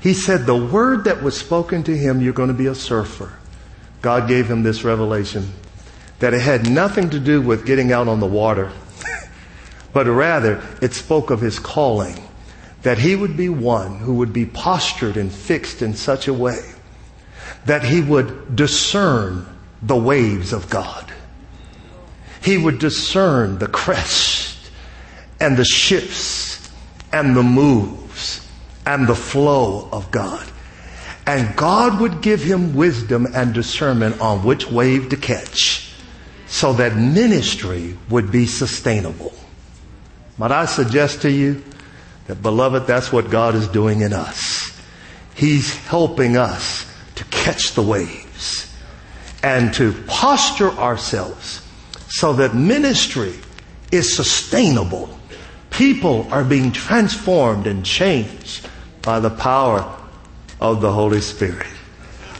He 0.00 0.14
said 0.14 0.46
the 0.46 0.56
word 0.56 1.04
that 1.04 1.22
was 1.22 1.36
spoken 1.36 1.82
to 1.84 1.96
him, 1.96 2.20
you're 2.20 2.32
going 2.32 2.48
to 2.48 2.54
be 2.54 2.66
a 2.66 2.74
surfer. 2.74 3.32
God 4.00 4.28
gave 4.28 4.50
him 4.50 4.62
this 4.62 4.84
revelation 4.84 5.52
that 6.18 6.34
it 6.34 6.40
had 6.40 6.70
nothing 6.70 7.10
to 7.10 7.18
do 7.18 7.40
with 7.40 7.66
getting 7.66 7.90
out 7.92 8.06
on 8.06 8.20
the 8.20 8.26
water, 8.26 8.70
but 9.92 10.06
rather 10.06 10.62
it 10.80 10.92
spoke 10.92 11.30
of 11.30 11.40
his 11.40 11.58
calling, 11.58 12.16
that 12.82 12.98
he 12.98 13.16
would 13.16 13.36
be 13.36 13.48
one 13.48 13.98
who 13.98 14.14
would 14.14 14.32
be 14.32 14.46
postured 14.46 15.16
and 15.16 15.32
fixed 15.32 15.82
in 15.82 15.94
such 15.94 16.28
a 16.28 16.34
way 16.34 16.60
that 17.64 17.84
he 17.84 18.00
would 18.00 18.56
discern 18.56 19.46
the 19.82 19.96
waves 19.96 20.52
of 20.52 20.70
God. 20.70 21.12
He 22.42 22.56
would 22.56 22.78
discern 22.78 23.58
the 23.58 23.68
crest 23.68 24.70
and 25.40 25.56
the 25.56 25.64
shifts 25.64 26.70
and 27.12 27.36
the 27.36 27.42
moves 27.42 28.48
and 28.86 29.06
the 29.06 29.14
flow 29.14 29.88
of 29.92 30.10
God. 30.10 30.48
And 31.26 31.56
God 31.56 32.00
would 32.00 32.20
give 32.20 32.42
him 32.42 32.74
wisdom 32.74 33.28
and 33.32 33.54
discernment 33.54 34.20
on 34.20 34.44
which 34.44 34.70
wave 34.70 35.10
to 35.10 35.16
catch 35.16 35.92
so 36.46 36.72
that 36.74 36.96
ministry 36.96 37.96
would 38.10 38.32
be 38.32 38.46
sustainable. 38.46 39.32
Might 40.36 40.50
I 40.50 40.66
suggest 40.66 41.22
to 41.22 41.30
you 41.30 41.62
that, 42.26 42.42
beloved, 42.42 42.86
that's 42.86 43.12
what 43.12 43.30
God 43.30 43.54
is 43.54 43.68
doing 43.68 44.00
in 44.00 44.12
us. 44.12 44.76
He's 45.34 45.76
helping 45.86 46.36
us 46.36 46.86
to 47.14 47.24
catch 47.24 47.72
the 47.74 47.82
wave 47.82 48.31
and 49.42 49.72
to 49.74 49.92
posture 50.06 50.70
ourselves 50.70 51.66
so 52.08 52.32
that 52.34 52.54
ministry 52.54 53.34
is 53.90 54.14
sustainable. 54.14 55.18
People 55.70 56.28
are 56.30 56.44
being 56.44 56.72
transformed 56.72 57.66
and 57.66 57.84
changed 57.84 58.68
by 59.02 59.18
the 59.20 59.30
power 59.30 59.98
of 60.60 60.80
the 60.80 60.92
Holy 60.92 61.20
Spirit. 61.20 61.66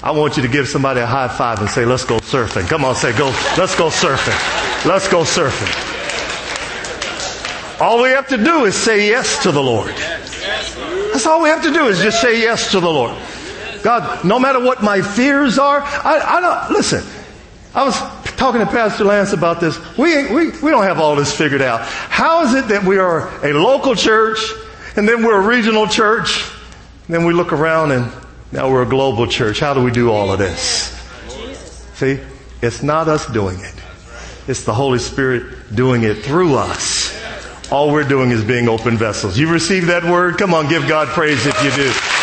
I 0.02 0.10
want 0.10 0.36
you 0.36 0.42
to 0.42 0.48
give 0.48 0.68
somebody 0.68 1.00
a 1.00 1.06
high 1.06 1.28
five 1.28 1.60
and 1.60 1.70
say, 1.70 1.84
let's 1.84 2.04
go 2.04 2.18
surfing. 2.18 2.68
Come 2.68 2.84
on, 2.84 2.94
say, 2.94 3.16
go, 3.16 3.26
let's 3.56 3.76
go 3.76 3.86
surfing. 3.86 4.84
Let's 4.84 5.08
go 5.08 5.22
surfing. 5.22 5.90
All 7.80 8.02
we 8.02 8.10
have 8.10 8.28
to 8.28 8.36
do 8.36 8.64
is 8.64 8.76
say 8.76 9.08
yes 9.08 9.42
to 9.44 9.52
the 9.52 9.62
Lord. 9.62 9.94
That's 11.12 11.26
all 11.26 11.42
we 11.42 11.48
have 11.48 11.62
to 11.62 11.72
do 11.72 11.86
is 11.86 12.00
just 12.00 12.20
say 12.20 12.40
yes 12.40 12.70
to 12.72 12.80
the 12.80 12.88
Lord. 12.88 13.16
God, 13.82 14.24
no 14.24 14.38
matter 14.38 14.60
what 14.60 14.82
my 14.82 15.02
fears 15.02 15.58
are, 15.58 15.80
I, 15.82 16.38
I 16.38 16.40
don't, 16.40 16.76
listen, 16.76 17.04
I 17.74 17.84
was 17.84 17.96
talking 18.36 18.60
to 18.60 18.66
Pastor 18.66 19.04
Lance 19.04 19.32
about 19.32 19.60
this. 19.60 19.78
We, 19.96 20.26
we, 20.32 20.50
we 20.50 20.70
don't 20.70 20.82
have 20.82 20.98
all 20.98 21.16
this 21.16 21.36
figured 21.36 21.62
out. 21.62 21.80
How 21.82 22.44
is 22.44 22.54
it 22.54 22.68
that 22.68 22.84
we 22.84 22.98
are 22.98 23.28
a 23.44 23.52
local 23.52 23.94
church 23.94 24.38
and 24.96 25.08
then 25.08 25.24
we're 25.24 25.40
a 25.40 25.46
regional 25.46 25.86
church? 25.86 26.50
And 27.06 27.14
then 27.14 27.24
we 27.24 27.32
look 27.32 27.52
around 27.52 27.92
and 27.92 28.12
now 28.52 28.70
we're 28.70 28.82
a 28.82 28.88
global 28.88 29.26
church. 29.26 29.58
How 29.58 29.74
do 29.74 29.82
we 29.82 29.90
do 29.90 30.10
all 30.10 30.32
of 30.32 30.38
this? 30.38 30.90
See, 31.94 32.20
it's 32.60 32.82
not 32.82 33.08
us 33.08 33.26
doing 33.26 33.58
it. 33.60 33.74
It's 34.46 34.64
the 34.64 34.74
Holy 34.74 34.98
Spirit 34.98 35.74
doing 35.74 36.02
it 36.02 36.18
through 36.18 36.56
us. 36.56 37.18
All 37.70 37.90
we're 37.90 38.06
doing 38.06 38.32
is 38.32 38.44
being 38.44 38.68
open 38.68 38.98
vessels. 38.98 39.38
You 39.38 39.50
receive 39.50 39.86
that 39.86 40.04
word? 40.04 40.36
Come 40.36 40.52
on, 40.52 40.68
give 40.68 40.86
God 40.86 41.08
praise 41.08 41.46
if 41.46 41.64
you 41.64 41.70
do. 41.70 42.21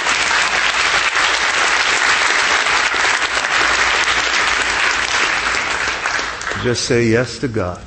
Just 6.63 6.85
say 6.85 7.05
yes 7.05 7.39
to 7.39 7.47
God. 7.47 7.81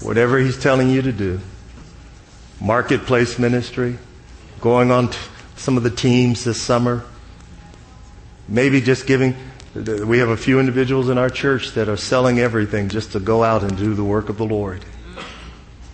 Whatever 0.00 0.38
He's 0.38 0.56
telling 0.58 0.90
you 0.90 1.02
to 1.02 1.12
do. 1.12 1.40
Marketplace 2.60 3.38
ministry, 3.38 3.98
going 4.60 4.90
on 4.90 5.10
some 5.56 5.76
of 5.76 5.82
the 5.82 5.90
teams 5.90 6.44
this 6.44 6.60
summer. 6.60 7.04
Maybe 8.48 8.80
just 8.80 9.06
giving. 9.06 9.34
We 9.74 10.18
have 10.18 10.28
a 10.28 10.36
few 10.36 10.60
individuals 10.60 11.08
in 11.08 11.18
our 11.18 11.30
church 11.30 11.72
that 11.72 11.88
are 11.88 11.96
selling 11.96 12.38
everything 12.38 12.88
just 12.88 13.12
to 13.12 13.20
go 13.20 13.42
out 13.42 13.62
and 13.62 13.76
do 13.76 13.94
the 13.94 14.04
work 14.04 14.28
of 14.28 14.36
the 14.36 14.46
Lord. 14.46 14.84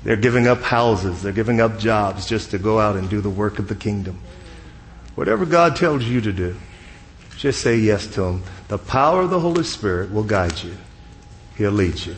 They're 0.03 0.17
giving 0.17 0.47
up 0.47 0.63
houses, 0.63 1.23
they're 1.23 1.33
giving 1.33 1.61
up 1.61 1.79
jobs 1.79 2.27
just 2.27 2.51
to 2.53 2.59
go 2.59 2.79
out 2.79 2.97
and 2.97 3.09
do 3.09 3.21
the 3.21 3.31
work 3.31 3.59
of 3.59 3.69
the 3.69 3.75
kingdom. 3.75 4.21
Whatever 5.15 5.47
God 5.47 5.77
tells 5.77 6.05
you 6.05 6.21
to 6.21 6.33
do, 6.33 6.57
just 7.37 7.63
say 7.63 7.79
yes 7.79 8.07
to 8.09 8.23
Him. 8.23 8.43
The 8.69 8.79
power 8.79 9.23
of 9.23 9.31
the 9.31 9.41
Holy 9.41 9.65
Spirit 9.65 10.13
will 10.13 10.25
guide 10.25 10.63
you. 10.63 10.77
He'll 11.57 11.73
lead 11.73 12.05
you. 12.05 12.17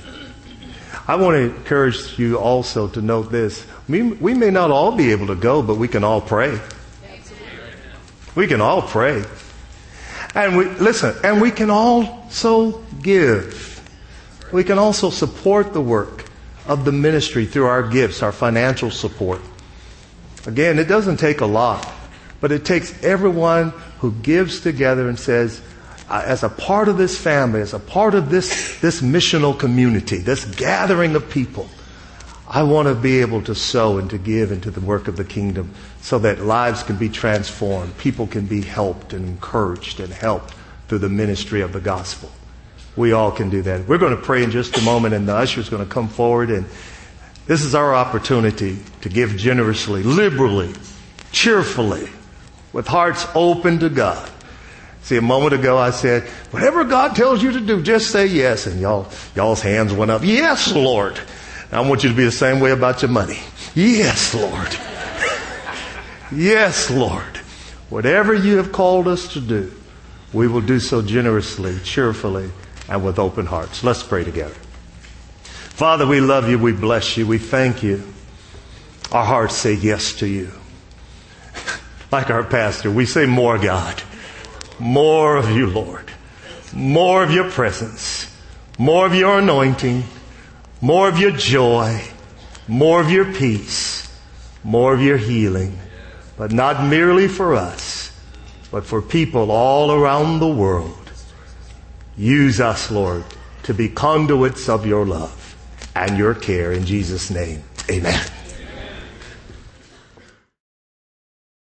I 1.07 1.17
want 1.17 1.37
to 1.37 1.57
encourage 1.57 2.19
you 2.19 2.39
also 2.39 2.89
to 2.89 3.01
note 3.01 3.31
this. 3.33 3.67
We, 3.89 4.03
we 4.03 4.35
may 4.35 4.51
not 4.51 4.71
all 4.71 4.93
be 4.93 5.13
able 5.13 5.29
to 5.29 5.35
go, 5.35 5.63
but 5.63 5.77
we 5.77 5.89
can 5.89 6.05
all 6.05 6.21
pray. 6.21 6.61
We 8.35 8.47
can 8.47 8.61
all 8.61 8.83
pray. 8.83 9.25
And 10.35 10.57
we, 10.57 10.67
listen, 10.67 11.17
and 11.25 11.41
we 11.41 11.51
can 11.51 11.71
also 11.71 12.81
give. 13.03 13.81
We 14.53 14.65
can 14.65 14.79
also 14.79 15.11
support 15.11 15.73
the 15.73 15.81
work 15.81 16.27
of 16.67 16.85
the 16.85 16.93
ministry 16.93 17.47
through 17.47 17.67
our 17.67 17.89
gifts, 17.89 18.23
our 18.23 18.33
financial 18.33 18.91
support. 18.91 19.41
Again, 20.47 20.79
it 20.79 20.85
doesn't 20.85 21.17
take 21.17 21.41
a 21.41 21.47
lot, 21.47 21.91
but 22.41 22.53
it 22.53 22.65
takes 22.65 23.03
everyone 23.03 23.71
who 24.01 24.13
gives 24.13 24.61
together 24.61 25.09
and 25.09 25.19
says, 25.19 25.61
Uh, 26.09 26.23
as 26.25 26.43
a 26.43 26.49
part 26.49 26.89
of 26.89 26.97
this 26.97 27.19
family, 27.19 27.61
as 27.61 27.75
a 27.75 27.79
part 27.79 28.15
of 28.15 28.31
this, 28.31 28.81
this 28.81 29.03
missional 29.03 29.59
community, 29.59 30.17
this 30.19 30.45
gathering 30.45 31.15
of 31.15 31.29
people, 31.29 31.69
I 32.49 32.63
want 32.63 32.89
to 32.89 32.95
be 32.95 33.21
able 33.21 33.43
to 33.43 33.55
sow 33.55 33.99
and 33.99 34.09
to 34.09 34.17
give 34.17 34.51
into 34.51 34.71
the 34.71 34.81
work 34.81 35.07
of 35.07 35.17
the 35.17 35.25
kingdom 35.25 35.75
so 36.01 36.19
that 36.21 36.41
lives 36.41 36.83
can 36.83 36.97
be 36.97 37.11
transformed, 37.11 37.97
people 37.99 38.27
can 38.27 38.47
be 38.47 38.63
helped 38.63 39.13
and 39.13 39.27
encouraged 39.27 40.01
and 40.01 40.11
helped 40.11 40.55
through 40.89 40.99
the 40.99 41.11
ministry 41.11 41.61
of 41.61 41.75
the 41.75 41.81
gospel. 41.81 42.31
We 42.97 43.13
all 43.13 43.31
can 43.31 43.51
do 43.51 43.61
that. 43.63 43.87
We're 43.87 43.99
going 43.99 44.17
to 44.17 44.23
pray 44.23 44.43
in 44.43 44.51
just 44.51 44.79
a 44.79 44.83
moment, 44.83 45.15
and 45.15 45.29
the 45.29 45.37
usher 45.37 45.61
is 45.61 45.69
going 45.69 45.85
to 45.85 45.91
come 45.91 46.09
forward. 46.09 46.51
And 46.51 46.65
this 47.47 47.63
is 47.63 47.75
our 47.75 47.95
opportunity 47.95 48.79
to 49.03 49.09
give 49.11 49.37
generously, 49.37 50.03
liberally, 50.03 50.75
cheerfully, 51.31 52.09
with 52.73 52.87
hearts 52.87 53.27
open 53.35 53.79
to 53.81 53.91
God. 53.91 54.31
See, 55.09 55.17
a 55.17 55.23
moment 55.23 55.55
ago 55.55 55.79
I 55.79 55.89
said, 55.89 56.25
whatever 56.51 56.85
God 56.85 57.17
tells 57.17 57.43
you 57.43 57.53
to 57.53 57.61
do, 57.61 57.83
just 57.83 58.11
say 58.11 58.27
yes. 58.27 58.67
And 58.67 58.79
y'all, 58.79 59.11
y'all's 59.35 59.63
hands 59.63 59.91
went 59.91 60.11
up. 60.11 60.21
Yes, 60.23 60.71
Lord. 60.75 61.19
I 61.73 61.81
want 61.81 62.05
you 62.05 62.11
to 62.11 62.15
be 62.15 62.27
the 62.27 62.31
same 62.31 62.61
way 62.61 62.73
about 62.73 63.01
your 63.01 63.11
money. 63.11 63.39
Yes, 63.75 64.35
Lord. 64.35 64.69
yes, 66.31 66.91
Lord. 66.91 67.39
Whatever 67.89 68.35
you 68.35 68.59
have 68.59 68.71
called 68.71 69.09
us 69.09 69.33
to 69.33 69.41
do, 69.41 69.73
we 70.35 70.47
will 70.47 70.61
do 70.61 70.79
so 70.79 71.01
generously, 71.01 71.79
cheerfully, 71.85 72.51
and 72.87 73.03
with 73.03 73.19
open 73.19 73.47
hearts. 73.47 73.83
Let's 73.83 74.03
pray 74.03 74.25
together. 74.25 74.57
Father, 75.43 76.07
we 76.07 76.21
love 76.21 76.51
you. 76.51 76.59
We 76.59 76.73
bless 76.73 77.17
you. 77.17 77.27
We 77.27 77.39
thank 77.39 77.83
you. 77.83 78.03
Our 79.11 79.25
hearts 79.25 79.55
say 79.55 79.73
yes 79.73 80.13
to 80.17 80.27
you. 80.27 80.51
like 82.13 82.29
our 82.29 82.45
pastor, 82.45 82.91
we 82.91 83.07
say 83.07 83.25
more, 83.25 83.57
God. 83.57 84.03
More 84.79 85.37
of 85.37 85.51
you, 85.51 85.67
Lord. 85.67 86.11
More 86.73 87.23
of 87.23 87.31
your 87.31 87.51
presence. 87.51 88.35
More 88.79 89.07
of 89.07 89.15
your 89.15 89.39
anointing. 89.39 90.05
More 90.81 91.09
of 91.09 91.19
your 91.19 91.33
joy. 91.33 92.01
More 92.67 93.01
of 93.01 93.11
your 93.11 93.33
peace. 93.33 94.09
More 94.63 94.95
of 94.95 95.01
your 95.01 95.17
healing. 95.17 95.79
But 96.37 96.53
not 96.53 96.87
merely 96.87 97.27
for 97.27 97.55
us, 97.55 98.17
but 98.71 98.85
for 98.85 99.03
people 99.03 99.51
all 99.51 99.91
around 99.91 100.39
the 100.39 100.49
world. 100.49 101.11
Use 102.17 102.61
us, 102.61 102.91
Lord, 102.91 103.25
to 103.65 103.75
be 103.75 103.89
conduits 103.89 104.69
of 104.69 104.87
your 104.87 105.05
love 105.05 105.57
and 105.97 106.17
your 106.17 106.35
care. 106.35 106.73
In 106.73 106.85
Jesus' 106.85 107.31
name, 107.31 107.63
amen. 107.91 108.25